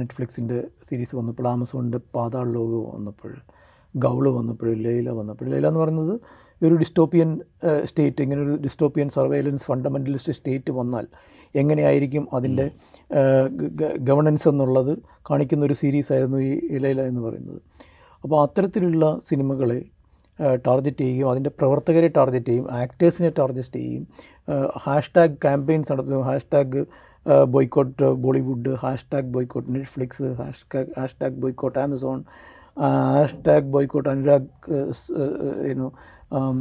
[0.00, 3.34] നെറ്റ്ഫ്ലിക്സിൻ്റെ സീരീസ് വന്നപ്പോൾ ആമസോണിൻ്റെ പാതാൾ ലോകം വന്നപ്പോൾ
[3.94, 6.14] ഗൗൾ വന്നപ്പോഴും ലൈല വന്നപ്പോഴും ലൈല എന്ന് പറയുന്നത്
[6.62, 7.30] ഒരു ഡിസ്റ്റോപ്പിയൻ
[7.84, 11.06] സ്റ്റേറ്റ് ഇങ്ങനെ ഒരു ഡിസ്റ്റോപ്പിയൻ സർവൈലൻസ് ഫണ്ടമെൻ്റലിസ്റ്റ് സ്റ്റേറ്റ് വന്നാൽ
[11.54, 12.66] എങ്ങനെയായിരിക്കും അതിൻ്റെ
[14.02, 14.92] ഗവണൻസ് എന്നുള്ളത്
[15.30, 16.38] കാണിക്കുന്ന ഒരു സീരീസ് ആയിരുന്നു
[16.38, 17.60] ഈ ലൈല എന്ന് പറയുന്നത്
[18.24, 19.78] അപ്പോൾ അത്തരത്തിലുള്ള സിനിമകളെ
[20.66, 24.04] ടാർഗറ്റ് ചെയ്യുകയും അതിൻ്റെ പ്രവർത്തകരെ ടാർഗറ്റ് ചെയ്യും ആക്ടേഴ്സിനെ ടാർഗറ്റ് ചെയ്യും
[24.82, 26.80] ഹാഷ്ടാഗ് ക്യാമ്പയിൻസ് നടത്തും hashtag
[27.46, 32.18] boycott Bollywood hashtag boycott Netflix hashtag hashtag boycott Amazon
[32.76, 34.48] hashtag boycott Anurag
[35.70, 35.86] ഏനു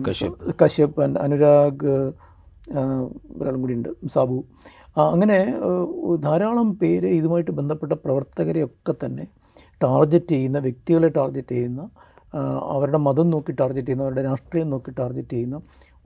[0.07, 1.31] കശ്യപ് കശ്യപ് Kashyap.
[1.41, 1.83] Kashyap
[3.37, 4.37] ഒരാളും കൂടി ഉണ്ട് സാബു
[5.13, 5.37] അങ്ങനെ
[6.23, 9.25] ധാരാളം പേര് ഇതുമായിട്ട് ബന്ധപ്പെട്ട പ്രവർത്തകരെ ഒക്കെ തന്നെ
[9.81, 11.81] ടാർജറ്റ് ചെയ്യുന്ന വ്യക്തികളെ ടാർജറ്റ് ചെയ്യുന്ന
[12.73, 15.57] അവരുടെ മതം നോക്കി ടാർജറ്റ് ചെയ്യുന്ന അവരുടെ രാഷ്ട്രീയം നോക്കി ടാർജറ്റ് ചെയ്യുന്ന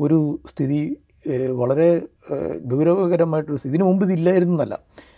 [0.00, 0.17] ഒരു
[0.49, 0.79] സ്ഥിതി
[1.61, 1.89] വളരെ
[2.71, 4.75] ഗൗരവകരമായിട്ടൊരു സ്ഥിതി ഇതിനു മുമ്പ് ഇതില്ലായിരുന്നല്ല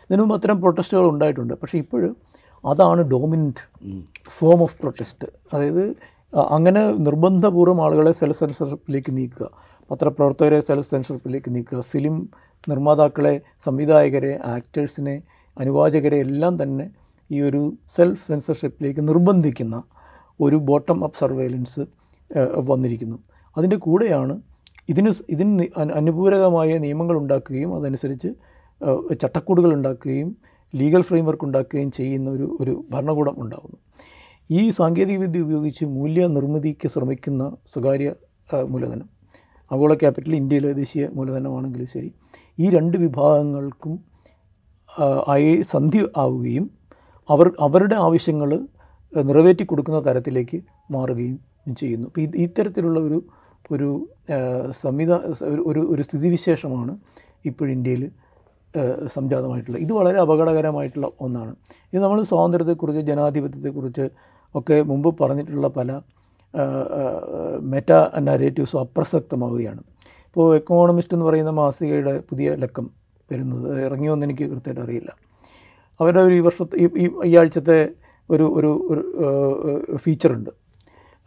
[0.08, 2.04] ഇതിനു മുമ്പ് അത്തരം പ്രൊട്ടസ്റ്റുകൾ ഉണ്ടായിട്ടുണ്ട് പക്ഷേ ഇപ്പോൾ
[2.63, 3.63] അതാണ് ഡോമിനൻറ്റ്
[4.30, 5.84] ഫോം ഓഫ് പ്രൊട്ടസ്റ്റ് അതായത്
[6.49, 9.47] അങ്ങനെ നിർബന്ധപൂർവ്വം ആളുകളെ സെൽഫ് സെൻസർഷിപ്പിലേക്ക് നീക്കുക
[9.91, 12.15] പത്രപ്രവർത്തകരെ സെൽഫ് സെൻസർഷിപ്പിലേക്ക് നീക്കുക ഫിലിം
[12.67, 15.15] നിർമ്മാതാക്കളെ സംവിധായകരെ ആക്ടേഴ്സിനെ
[15.58, 16.86] അനുവാചകരെ എല്ലാം തന്നെ
[17.32, 17.62] ഈ ഒരു
[17.97, 19.75] സെൽഫ് സെൻസർഷിപ്പിലേക്ക് നിർബന്ധിക്കുന്ന
[20.39, 21.82] ഒരു ബോട്ടം അപ്പ് സർവൈലൻസ്
[22.67, 23.17] വന്നിരിക്കുന്നു
[23.58, 24.36] അതിൻ്റെ കൂടെയാണ്
[24.89, 25.65] ഇതിന് ഇതിന്
[25.93, 28.30] അനുപൂരകമായ നിയമങ്ങൾ ഉണ്ടാക്കുകയും അതനുസരിച്ച്
[29.21, 30.30] ചട്ടക്കൂടുകൾ ഉണ്ടാക്കുകയും
[30.73, 33.78] ലീഗൽ ഫ്രെയിംവർക്ക് ഉണ്ടാക്കുകയും ചെയ്യുന്ന ഒരു ഒരു ഭരണകൂടം ഉണ്ടാകുന്നു
[34.49, 38.10] ഈ സാങ്കേതികവിദ്യ ഉപയോഗിച്ച് മൂല്യനിർമ്മിതിക്ക് ശ്രമിക്കുന്ന സ്വകാര്യ
[38.69, 39.08] മൂലധനം
[39.71, 42.10] ആഗോള ക്യാപിറ്റൽ ഇന്ത്യയിലെ ദേശീയ മൂലധനമാണെങ്കിലും ശരി
[42.58, 43.93] ഈ രണ്ട് വിഭാഗങ്ങൾക്കും
[45.63, 46.65] സന്ധി ആവുകയും
[47.30, 48.52] അവർ അവരുടെ ആവശ്യങ്ങൾ
[49.13, 50.58] നിറവേറ്റി കൊടുക്കുന്ന തരത്തിലേക്ക്
[50.91, 51.38] മാറുകയും
[51.78, 53.19] ചെയ്യുന്നു അപ്പോൾ ഇത് ഇത്തരത്തിലുള്ള ഒരു
[53.71, 53.89] ഒരു
[54.82, 55.21] സംവിധാന
[55.65, 56.93] ഒരു ഒരു സ്ഥിതിവിശേഷമാണ്
[57.45, 58.04] ഇപ്പോൾ ഇന്ത്യയിൽ
[59.08, 61.56] സംജാതമായിട്ടുള്ള ഇത് വളരെ അപകടകരമായിട്ടുള്ള ഒന്നാണ്
[61.93, 64.10] ഇത് നമ്മൾ സ്വാതന്ത്ര്യത്തെക്കുറിച്ച് ജനാധിപത്യത്തെക്കുറിച്ച്
[64.56, 66.02] ഒക്കെ മുമ്പ് പറഞ്ഞിട്ടുള്ള പല
[67.60, 69.80] മെറ്റാ നരേറ്റീവ്സ് അപ്രസക്തമാവുകയാണ്
[70.25, 72.89] ഇപ്പോൾ എക്കോണമിസ്റ്റ് എന്ന് പറയുന്ന മാസികയുടെ പുതിയ ലക്കം
[73.32, 75.12] വരുന്നത് ഇറങ്ങിയോന്ന് എനിക്ക് കൃത്യമായിട്ട് അറിയില്ല
[75.99, 77.89] അവരുടെ ഒരു ഈ വർഷത്തെ ഈ ഈ ആഴ്ചത്തെ
[78.30, 79.97] ഒരു ഒരു
[79.97, 80.49] ഫീച്ചറുണ്ട്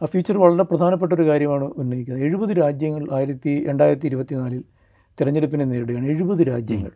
[0.01, 4.63] ആ ഫീച്ചർ വളരെ പ്രധാനപ്പെട്ട ഒരു കാര്യമാണ് ഉന്നയിക്കുന്നത് എഴുപത് രാജ്യങ്ങൾ ആയിരത്തി രണ്ടായിരത്തി ഇരുപത്തിനാലിൽ
[5.17, 6.91] തിരഞ്ഞെടുപ്പിനെ നേരിടുകയാണ് എഴുപത് രാജ്യങ്ങൾ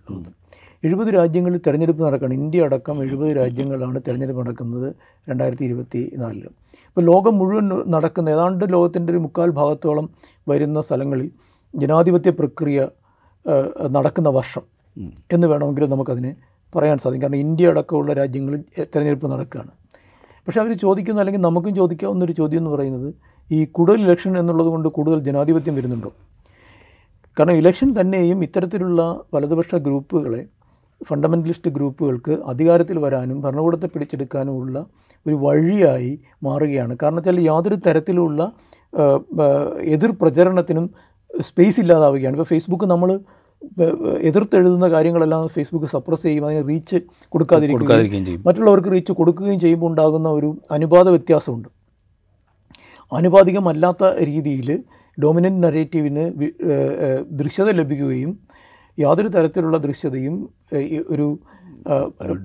[0.83, 4.89] എഴുപത് രാജ്യങ്ങളിൽ തിരഞ്ഞെടുപ്പ് നടക്കുകയാണ് ഇന്ത്യ അടക്കം എഴുപത് രാജ്യങ്ങളിലാണ് തിരഞ്ഞെടുപ്പ് നടക്കുന്നത്
[5.27, 6.43] രണ്ടായിരത്തി ഇരുപത്തി നാലിൽ
[6.87, 10.05] ഇപ്പോൾ ലോകം മുഴുവൻ നടക്കുന്ന ഏതാണ്ട് ലോകത്തിൻ്റെ ഒരു മുക്കാൽ ഭാഗത്തോളം
[10.47, 11.27] വരുന്ന സ്ഥലങ്ങളിൽ
[11.73, 12.87] ജനാധിപത്യ പ്രക്രിയ
[13.89, 14.63] നടക്കുന്ന വർഷം
[15.31, 16.31] എന്ന് വേണമെങ്കിൽ നമുക്കതിനെ
[16.73, 18.61] പറയാൻ സാധിക്കും കാരണം ഇന്ത്യ അടക്കമുള്ള രാജ്യങ്ങളിൽ
[18.93, 19.73] തിരഞ്ഞെടുപ്പ് നടക്കുകയാണ്
[20.47, 23.09] പക്ഷേ അവർ ചോദിക്കുന്ന അല്ലെങ്കിൽ നമുക്കും ചോദിക്കാവുന്നൊരു ചോദ്യം എന്ന് പറയുന്നത്
[23.51, 26.09] ഈ കൂടുതൽ ഇലക്ഷൻ എന്നുള്ളത് കൊണ്ട് കൂടുതൽ ജനാധിപത്യം വരുന്നുണ്ടോ
[27.37, 29.01] കാരണം ഇലക്ഷൻ തന്നെയും ഇത്തരത്തിലുള്ള
[29.33, 30.41] വലതുപക്ഷ ഗ്രൂപ്പുകളെ
[31.01, 34.77] ഫണ്ടമെൻ്റലിസ്റ്റ് ഗ്രൂപ്പുകൾക്ക് അധികാരത്തിൽ വരാനും ഭരണകൂടത്തെ പിടിച്ചെടുക്കാനും ഉള്ള
[35.25, 36.11] ഒരു വഴിയായി
[36.43, 38.41] മാറുകയാണ് കാരണം വെച്ചാൽ യാതൊരു തരത്തിലുള്ള
[39.87, 40.85] എതിർ പ്രചരണത്തിനും
[41.31, 43.09] സ്പേസ് ഇല്ലാതാവുകയാണ് ഇപ്പോൾ ഫേസ്ബുക്ക് നമ്മൾ
[44.21, 46.97] എതിർത്തെഴുതുന്ന കാര്യങ്ങളെല്ലാം ഫേസ്ബുക്ക് സപ്രസ് ചെയ്യും അതിന് റീച്ച്
[47.33, 51.69] കൊടുക്കാതിരിക്കുകയും ചെയ്യും മറ്റുള്ളവർക്ക് റീച്ച് കൊടുക്കുകയും ചെയ്യുമ്പോൾ ഉണ്ടാകുന്ന ഒരു അനുപാത വ്യത്യാസമുണ്ട്
[53.11, 54.69] ആനുപാതികമല്ലാത്ത രീതിയിൽ
[55.17, 56.25] ഡോമിനൻ്റ് നറേറ്റീവിന്
[57.31, 58.31] ദൃശ്യത ലഭിക്കുകയും
[58.97, 60.35] യാതൊരു തരത്തിലുള്ള ദൃശ്യതയും
[61.09, 61.25] ഒരു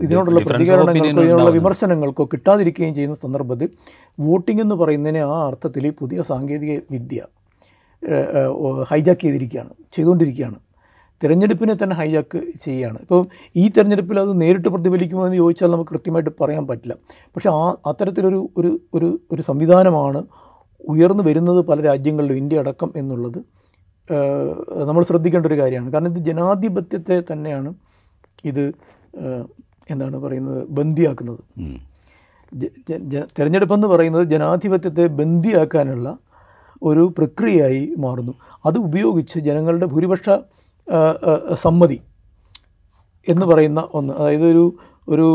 [0.01, 3.69] ഇതിനോടുള്ള പ്രതികരണങ്ങൾക്കോ ഇതിനുള്ള വിമർശനങ്ങൾക്കോ കിട്ടാതിരിക്കുകയും ചെയ്യുന്ന സന്ദർഭത്തിൽ
[4.19, 7.23] വോട്ടിംഗ് എന്ന് പറയുന്നതിനെ ആ അർത്ഥത്തിൽ പുതിയ സാങ്കേതിക വിദ്യ
[8.91, 10.59] ഹൈജാക്ക് ചെയ്തിരിക്കുകയാണ് ചെയ്തുകൊണ്ടിരിക്കുകയാണ്
[11.21, 13.21] തിരഞ്ഞെടുപ്പിനെ തന്നെ ഹൈജാക്ക് ചെയ്യുകയാണ് ഇപ്പോൾ
[13.57, 16.95] ഈ തിരഞ്ഞെടുപ്പിൽ അത് നേരിട്ട് പ്രതിഫലിക്കുമോ എന്ന് ചോദിച്ചാൽ നമുക്ക് കൃത്യമായിട്ട് പറയാൻ പറ്റില്ല
[17.37, 20.23] പക്ഷേ ആ അത്തരത്തിലൊരു ഒരു ഒരു ഒരു സംവിധാനമാണ്
[20.89, 23.45] ഉയർന്നു വരുന്നത് പല രാജ്യങ്ങളിലും ഇന്ത്യ അടക്കം എന്നുള്ളത്
[24.85, 27.75] നമ്മൾ ശ്രദ്ധിക്കേണ്ട ഒരു കാര്യമാണ് കാരണം ഇത് ജനാധിപത്യത്തെ തന്നെയാണ്
[28.45, 28.75] ഇത്
[29.91, 31.39] എന്താണ് പറയുന്നത് ബന്ദിയാക്കുന്നത്
[33.39, 36.19] തിരഞ്ഞെടുപ്പെന്ന് പറയുന്നത് ജനാധിപത്യത്തെ ബന്ദിയാക്കാനുള്ള
[36.83, 38.35] ഒരു പ്രക്രിയയായി മാറുന്നു
[38.67, 40.31] അത് ഉപയോഗിച്ച് ജനങ്ങളുടെ ഭൂരിപക്ഷ
[41.53, 42.01] സമ്മതി
[43.29, 44.79] എന്ന് പറയുന്ന ഒന്ന് അതായത് ഒരു
[45.09, 45.35] ഒരു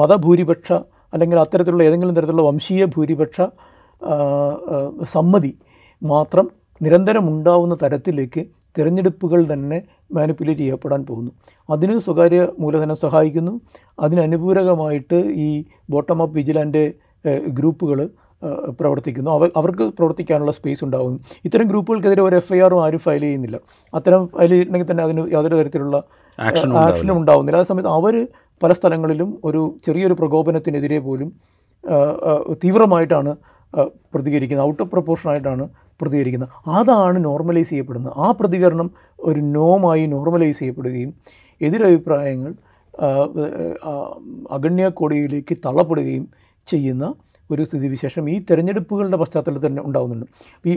[0.00, 0.72] മതഭൂരിപക്ഷ
[1.12, 3.40] അല്ലെങ്കിൽ അത്തരത്തിലുള്ള ഏതെങ്കിലും തരത്തിലുള്ള വംശീയ ഭൂരിപക്ഷ
[5.04, 5.52] സമ്മതി
[6.02, 6.46] മാത്രം
[6.80, 8.42] നിരന്തരം ഉണ്ടാവുന്ന തരത്തിലേക്ക്
[8.76, 9.78] തിരഞ്ഞെടുപ്പുകൾ തന്നെ
[10.12, 11.30] മാനിപ്പുലേറ്റ് ചെയ്യപ്പെടാൻ പോകുന്നു
[11.68, 13.52] അതിന് സ്വകാര്യ മൂലധനം സഹായിക്കുന്നു
[13.98, 15.48] അതിനനുപൂരകമായിട്ട് ഈ
[15.90, 16.84] ബോട്ടം അപ്പ് വിജിലാൻ്റെ
[17.48, 18.00] ഗ്രൂപ്പുകൾ
[18.80, 23.58] പ്രവർത്തിക്കുന്നു അവ അവർക്ക് പ്രവർത്തിക്കാനുള്ള സ്പേസ് ഉണ്ടാകുന്നു ഇത്തരം ഗ്രൂപ്പുകൾക്കെതിരെ ഒരു എഫ് ഐ ആറും ആരും ഫയൽ ചെയ്യുന്നില്ല
[23.92, 25.98] അത്തരം ഫയൽ ചെയ്തിട്ടുണ്ടെങ്കിൽ തന്നെ അതിന് യാതൊരു തരത്തിലുള്ള
[26.38, 28.14] ആക്ഷനും ഉണ്ടാകുന്നില്ല ആ സമയത്ത് അവർ
[28.62, 31.30] പല സ്ഥലങ്ങളിലും ഒരു ചെറിയൊരു പ്രകോപനത്തിനെതിരെ പോലും
[32.62, 33.32] തീവ്രമായിട്ടാണ്
[34.14, 35.64] പ്രതികരിക്കുന്നത് ഔട്ട് ഓഫ് പ്രൊപ്പോർഷൻ ആയിട്ടാണ്
[36.00, 38.88] പ്രതികരിക്കുന്നത് അതാണ് നോർമലൈസ് ചെയ്യപ്പെടുന്നത് ആ പ്രതികരണം
[39.18, 41.10] ഒരു നോമായി നോർമലൈസ് ചെയ്യപ്പെടുകയും
[41.60, 42.52] എതിരഭിപ്രായങ്ങൾ
[44.50, 46.24] അഗണ്യക്കോടിയിലേക്ക് തള്ളപ്പെടുകയും
[46.68, 47.04] ചെയ്യുന്ന
[47.50, 50.26] ഒരു സ്ഥിതിവിശേഷം ഈ തെരഞ്ഞെടുപ്പുകളുടെ പശ്ചാത്തലത്തിൽ തന്നെ ഉണ്ടാകുന്നുണ്ട്
[50.64, 50.74] ഈ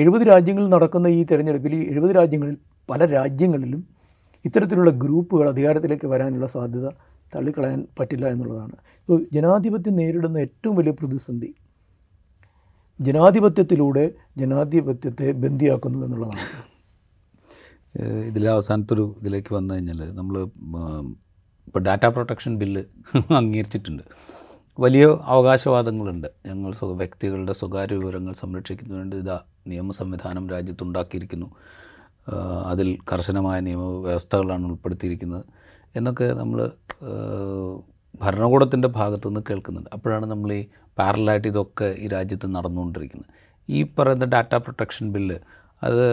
[0.00, 2.56] എഴുപത് രാജ്യങ്ങളിൽ നടക്കുന്ന ഈ തെരഞ്ഞെടുപ്പിൽ ഈ എഴുപത് രാജ്യങ്ങളിൽ
[2.88, 3.80] പല രാജ്യങ്ങളിലും
[4.44, 6.88] ഇത്തരത്തിലുള്ള ഗ്രൂപ്പുകൾ അധികാരത്തിലേക്ക് വരാനുള്ള സാധ്യത
[7.32, 11.50] തള്ളിക്കളയാൻ പറ്റില്ല എന്നുള്ളതാണ് ഇപ്പോൾ ജനാധിപത്യം നേരിടുന്ന ഏറ്റവും വലിയ പ്രതിസന്ധി
[13.00, 14.04] ജനാധിപത്യത്തിലൂടെ
[14.36, 16.46] ജനാധിപത്യത്തെ ബന്ധിയാക്കുന്നു എന്നുള്ളതാണ്
[18.28, 20.34] ഇതിലെ അവസാനത്തൊരു ഇതിലേക്ക് വന്നു കഴിഞ്ഞാൽ നമ്മൾ
[21.68, 22.82] ഇപ്പോൾ ഡാറ്റാ പ്രൊട്ടക്ഷൻ ബില്ല്
[23.38, 24.04] അംഗീകരിച്ചിട്ടുണ്ട്
[24.78, 29.38] വലിയ അവകാശവാദങ്ങളുണ്ട് ഞങ്ങൾ വ്യക്തികളുടെ സ്വകാര്യ വിവരങ്ങൾ സംരക്ഷിക്കുന്നതിന് ഇതാ
[29.66, 31.48] നിയമ സംവിധാനം രാജ്യത്തുണ്ടാക്കിയിരിക്കുന്നു
[32.66, 35.44] അതിൽ കർശനമായ നിയമവ്യവസ്ഥകളാണ് ഉൾപ്പെടുത്തിയിരിക്കുന്നത്
[35.94, 36.58] എന്നൊക്കെ നമ്മൾ
[38.20, 40.62] ഭരണകൂടത്തിൻ്റെ ഭാഗത്തുനിന്ന് കേൾക്കുന്നുണ്ട് അപ്പോഴാണ് നമ്മൾ ഈ
[40.98, 43.30] പാരലായിട്ട് ഇതൊക്കെ ഈ രാജ്യത്ത് നടന്നുകൊണ്ടിരിക്കുന്നത്
[43.68, 45.38] ഈ പറയുന്ന ഡാറ്റ പ്രൊട്ടക്ഷൻ ബില്ല്
[45.82, 46.06] അത്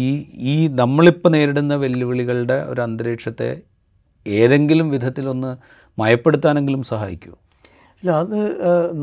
[0.00, 0.06] ഈ
[0.46, 3.50] ഈ നമ്മളിപ്പോൾ നേരിടുന്ന വെല്ലുവിളികളുടെ ഒരു അന്തരീക്ഷത്തെ
[4.26, 5.50] ഏതെങ്കിലും വിധത്തിലൊന്ന്
[5.98, 7.38] മയപ്പെടുത്താനെങ്കിലും സഹായിക്കുമോ
[8.02, 8.36] ഇല്ല അത്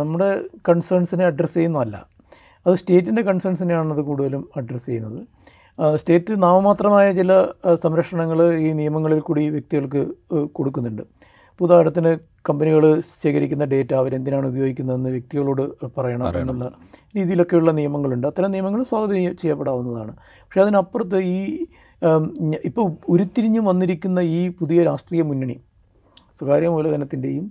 [0.00, 0.29] നമ്മുടെ
[0.69, 1.97] കൺസേൺസിനെ അഡ്രസ്സ് ചെയ്യുന്നതല്ല
[2.65, 5.19] അത് സ്റ്റേറ്റിൻ്റെ കൺസേൺസിനെയാണ് അത് കൂടുതലും അഡ്രസ്സ് ചെയ്യുന്നത്
[5.95, 7.31] സ്റ്റേറ്റ് നാമമാത്രമായ ചില
[7.83, 10.01] സംരക്ഷണങ്ങൾ ഈ നിയമങ്ങളിൽ കൂടി വ്യക്തികൾക്ക്
[10.55, 11.03] കൊടുക്കുന്നുണ്ട്
[11.59, 12.11] ഉദാഹരണത്തിന്
[12.49, 12.83] കമ്പനികൾ
[13.21, 15.63] ശേഖരിക്കുന്ന ഡേറ്റ അവരെന്തിനാണ് ഉപയോഗിക്കുന്നതെന്ന് വ്യക്തികളോട്
[15.95, 16.65] പറയണം എന്നുള്ള
[17.15, 20.13] രീതിയിലൊക്കെയുള്ള നിയമങ്ങളുണ്ട് അത്തരം നിയമങ്ങൾ സ്വാഗതം ചെയ്യപ്പെടാവുന്നതാണ്
[20.41, 21.39] പക്ഷേ അതിനപ്പുറത്ത് ഈ
[22.65, 25.57] ഇപ്പോൾ ഉരുത്തിരിഞ്ഞു വന്നിരിക്കുന്ന ഈ പുതിയ രാഷ്ട്രീയ മുന്നണി
[26.31, 27.45] സ്വകാര്യ മൂലധനത്തിൻ്റെയും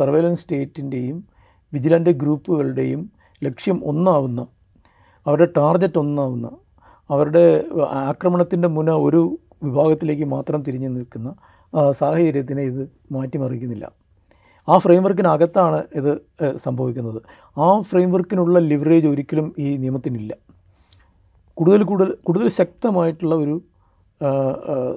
[0.00, 1.16] സർവൈലൻസ് സ്റ്റേറ്റിൻ്റെയും
[1.72, 3.00] വിജിലൻ്റ് ഗ്രൂപ്പുകളുടെയും
[3.42, 4.40] ലക്ഷ്യം ഒന്നാവുന്ന
[5.26, 6.48] അവരുടെ ടാർഗറ്റ് ഒന്നാവുന്ന
[7.10, 7.44] അവരുടെ
[8.04, 9.22] ആക്രമണത്തിൻ്റെ മുന ഒരു
[9.62, 11.28] വിഭാഗത്തിലേക്ക് മാത്രം തിരിഞ്ഞു നിൽക്കുന്ന
[11.92, 12.88] സാഹചര്യത്തിനെ ഇത്
[13.12, 13.86] മാറ്റിമറിക്കുന്നില്ല
[14.68, 16.12] ആ ഫ്രെയിം വർക്കിനകത്താണ് ഇത്
[16.56, 17.20] സംഭവിക്കുന്നത്
[17.56, 20.32] ആ ഫ്രെയിം വർക്കിനുള്ള ലിവറേജ് ഒരിക്കലും ഈ നിയമത്തിനില്ല
[21.56, 23.62] കൂടുതൽ കൂടുതൽ കൂടുതൽ ശക്തമായിട്ടുള്ള ഒരു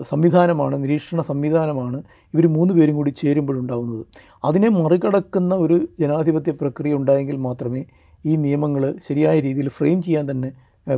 [0.04, 2.04] സംവിധാനമാണ് നിരീക്ഷണ സംവിധാനമാണ്
[2.34, 4.06] ഇവർ മൂന്ന് പേരും കൂടി ചേരുമ്പോഴുണ്ടാകുന്നത്
[4.44, 7.86] അതിനെ മറികടക്കുന്ന ഒരു ജനാധിപത്യ പ്രക്രിയ ഉണ്ടായെങ്കിൽ മാത്രമേ
[8.26, 10.52] ഈ നിയമങ്ങൾ ശരിയായ രീതിയിൽ ഫ്രെയിം ചെയ്യാൻ തന്നെ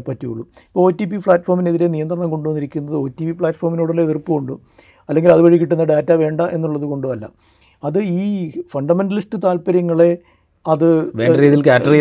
[0.00, 4.01] പറ്റുകയുള്ളൂ ഇപ്പോൾ ഒ ടി പി പ്ലാറ്റ്ഫോമിനെതിരെ നിയന്ത്രണം കൊണ്ടുവന്നിരിക്കുന്നത് ഒ ടി പി പ്ലാറ്റ്ഫോമിനോടുള്ള
[5.11, 7.25] അല്ലെങ്കിൽ അതുവഴി കിട്ടുന്ന ഡാറ്റ വേണ്ട എന്നുള്ളത് കൊണ്ടുമല്ല
[7.83, 8.27] അത് ഈ
[8.71, 10.11] ഫണ്ടമെൻ്റലിസ്റ്റ് താല്പര്യങ്ങളെ
[10.65, 10.87] അത്
[11.19, 11.91] വേണ്ട കാറ്റർ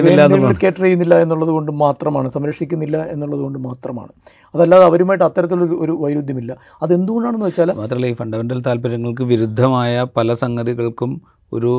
[0.83, 4.13] ചെയ്യുന്നില്ല എന്നുള്ളത് കൊണ്ട് മാത്രമാണ് സംരക്ഷിക്കുന്നില്ല എന്നുള്ളത് കൊണ്ട് മാത്രമാണ്
[4.55, 6.53] അതല്ലാതെ അവരുമായിട്ട് അത്തരത്തിലൊരു ഒരു വൈരുദ്ധ്യമില്ല
[6.83, 11.13] അതെന്തുകൊണ്ടാണെന്ന് വെച്ചാൽ മാത്രമല്ല ഈ ഫണ്ടമെൻ്റൽ താല്പര്യങ്ങൾക്ക് വിരുദ്ധമായ പല സംഗതികൾക്കും
[11.53, 11.73] ഒരു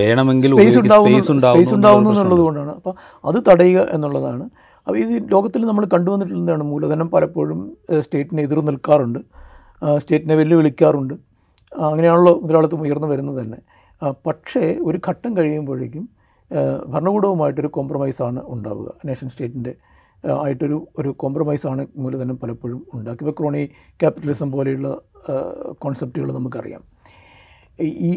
[0.00, 2.94] വേണമെങ്കിൽ സ്പേസ് ഉണ്ടാവുന്നു സ്പേസ് എന്നുള്ളത് കൊണ്ടാണ് അപ്പോൾ
[3.24, 4.46] അത് തടയുക എന്നുള്ളതാണ്
[4.86, 7.60] അപ്പോൾ ഇത് ലോകത്തിൽ നമ്മൾ കണ്ടുവന്നിട്ടുള്ളതാണ് മൂലധനം പലപ്പോഴും
[8.00, 9.20] സ്റ്റേറ്റിനെ നിൽക്കാറുണ്ട്
[9.82, 11.14] സ്റ്റേറ്റിനെ വെല്ലുവിളിക്കാറുണ്ട്
[11.72, 13.58] അങ്ങനെയാണല്ലോ മുതലാളിത്തം ഉയർന്നു വരുന്നത് തന്നെ
[14.26, 16.08] പക്ഷേ ഒരു ഘട്ടം കഴിയുമ്പോഴേക്കും
[16.88, 19.72] ഭരണകൂടവുമായിട്ടൊരു കോംപ്രമൈസാണ് ഉണ്ടാവുക നേഷൻ സ്റ്റേറ്റിൻ്റെ
[20.36, 23.62] ആയിട്ടൊരു ഒരു കോംപ്രമൈസാണ് മൂലധനം പലപ്പോഴും ഉണ്ടാക്കി ഇപ്പോൾ ക്രോണി
[24.00, 24.88] ക്യാപിറ്റലിസം പോലെയുള്ള
[25.78, 26.82] കോൺസെപ്റ്റുകൾ നമുക്കറിയാം
[28.02, 28.10] ഈ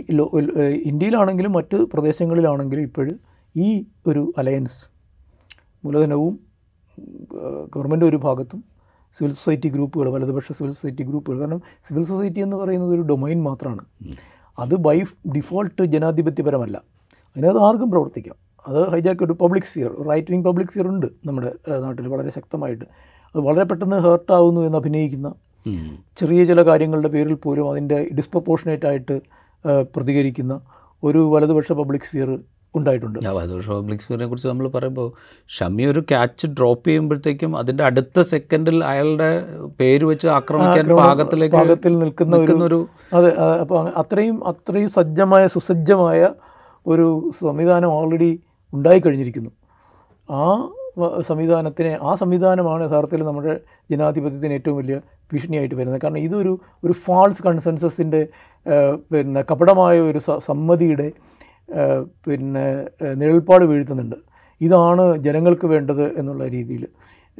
[0.86, 3.20] ഇന്ത്യയിലാണെങ്കിലും മറ്റ് പ്രദേശങ്ങളിലാണെങ്കിലും ഇപ്പോഴും
[3.56, 3.86] ഈ
[4.08, 4.80] ഒരു അലയൻസ്
[5.84, 6.40] മൂലധനവും
[7.76, 8.64] ഗവൺമെൻറ് ഒരു ഭാഗത്തും
[9.18, 13.84] സിവിൽ സൊസൈറ്റി ഗ്രൂപ്പുകൾ വലതുപക്ഷ സിവിൽ സൊസൈറ്റി ഗ്രൂപ്പുകൾ കാരണം സിവിൽ സൊസൈറ്റി എന്ന് പറയുന്നത് ഒരു ഡൊമൈൻ മാത്രമാണ്
[14.58, 14.98] അത് ബൈ
[15.36, 16.78] ഡിഫോൾട്ട് ജനാധിപത്യപരമല്ല
[17.36, 18.38] അതിനകത്ത് ആർക്കും പ്രവർത്തിക്കാം
[18.66, 21.52] അത് ഹൈജാക്ക് ഒരു public sphere right wing public sphere ഉണ്ട് നമ്മുടെ
[21.80, 22.86] നാട്ടിൽ വളരെ ശക്തമായിട്ട്
[23.36, 25.30] അത് വളരെ പെട്ടെന്ന് ഹേർട്ടാവുന്നു എന്ന് അഭിനയിക്കുന്ന
[26.18, 29.16] ചെറിയ ചില കാര്യങ്ങളുടെ പേരിൽ പോലും അതിൻ്റെ ഡിസ്പ്രപ്പോർഷനേറ്റായിട്ട്
[29.96, 30.54] പ്രതികരിക്കുന്ന
[31.04, 32.30] ഒരു വലതുപക്ഷ പബ്ലിക് സ്ഫിയർ
[32.76, 33.20] ഉണ്ടായിട്ടുണ്ട്
[33.70, 35.08] പബ്ലിക് സ്ക്വയറിനെ കുറിച്ച് നമ്മൾ പറയുമ്പോൾ
[35.50, 39.30] ഷമി ഒരു ക്യാച്ച് ഡ്രോപ്പ് ചെയ്യുമ്പോഴത്തേക്കും അതിൻ്റെ അടുത്ത സെക്കൻഡിൽ അയാളുടെ
[39.80, 42.80] പേര് വെച്ച് ആക്രമിക്കാൻ പാകത്തിലേക്ക് പാകത്തിൽ നിൽക്കുന്ന ഒരു
[43.14, 43.32] അതെ
[43.62, 46.22] അപ്പോൾ അത്രയും അത്രയും സജ്ജമായ സുസജ്ജമായ
[46.86, 47.08] ഒരു
[47.40, 48.32] സംവിധാനം ഓൾറെഡി
[48.74, 49.52] ഉണ്ടായിക്കഴിഞ്ഞിരിക്കുന്നു
[50.30, 50.44] ആ
[51.22, 53.54] സംവിധാനത്തിനെ ആ സംവിധാനമാണ് യഥാർത്ഥത്തിൽ നമ്മുടെ
[53.90, 54.96] ജനാധിപത്യത്തിന് ഏറ്റവും വലിയ
[55.32, 56.54] ഭീഷണിയായിട്ട് വരുന്നത് കാരണം ഇതൊരു
[56.84, 58.22] ഒരു ഫാൾസ് കൺസെൻസസിൻ്റെ
[59.12, 61.08] പിന്നെ കപടമായ ഒരു സമ്മതിയുടെ
[62.26, 62.66] പിന്നെ
[63.16, 64.18] നിഴൽപ്പാട് വീഴ്ത്തുന്നുണ്ട്
[64.62, 66.84] ഇതാണ് ജനങ്ങൾക്ക് വേണ്ടത് എന്നുള്ള രീതിയിൽ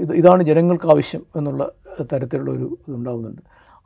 [0.00, 1.64] ഇത് ഇതാണ് ജനങ്ങൾക്ക് ആവശ്യം എന്നുള്ള
[2.12, 3.42] തരത്തിലുള്ള ഒരു ഇതുണ്ടാകുന്നുണ്ട്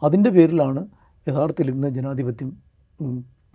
[0.02, 0.82] അതിൻ്റെ പേരിലാണ്
[1.28, 2.50] യഥാർത്ഥത്തിൽ ഇന്ന് ജനാധിപത്യം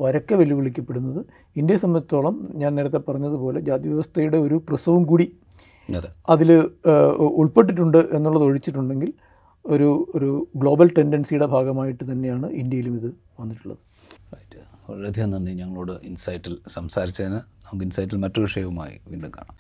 [0.01, 1.21] പരക്കെ വെല്ലുവിളിക്കപ്പെടുന്നത്
[1.57, 5.27] ഇന്ത്യയെ സംബന്ധിച്ചോളം ഞാൻ നേരത്തെ പറഞ്ഞതുപോലെ ജാതി വ്യവസ്ഥയുടെ ഒരു പ്രസവം കൂടി
[6.29, 6.51] അതിൽ
[7.37, 9.11] ഉൾപ്പെട്ടിട്ടുണ്ട് എന്നുള്ളത് ഒഴിച്ചിട്ടുണ്ടെങ്കിൽ
[9.65, 13.81] ഒരു ഒരു ഗ്ലോബൽ ടെൻഡൻസിയുടെ ഭാഗമായിട്ട് തന്നെയാണ് ഇന്ത്യയിലും ഇത് വന്നിട്ടുള്ളത്
[14.89, 19.57] വളരെയധികം നന്ദി ഞങ്ങളോട് ഇൻസൈറ്റിൽ സംസാരിച്ചതിന് നമുക്ക് ഇൻസൈറ്റിൽ മറ്റൊരു വിഷയവുമായി വീണ്ടും കാണാം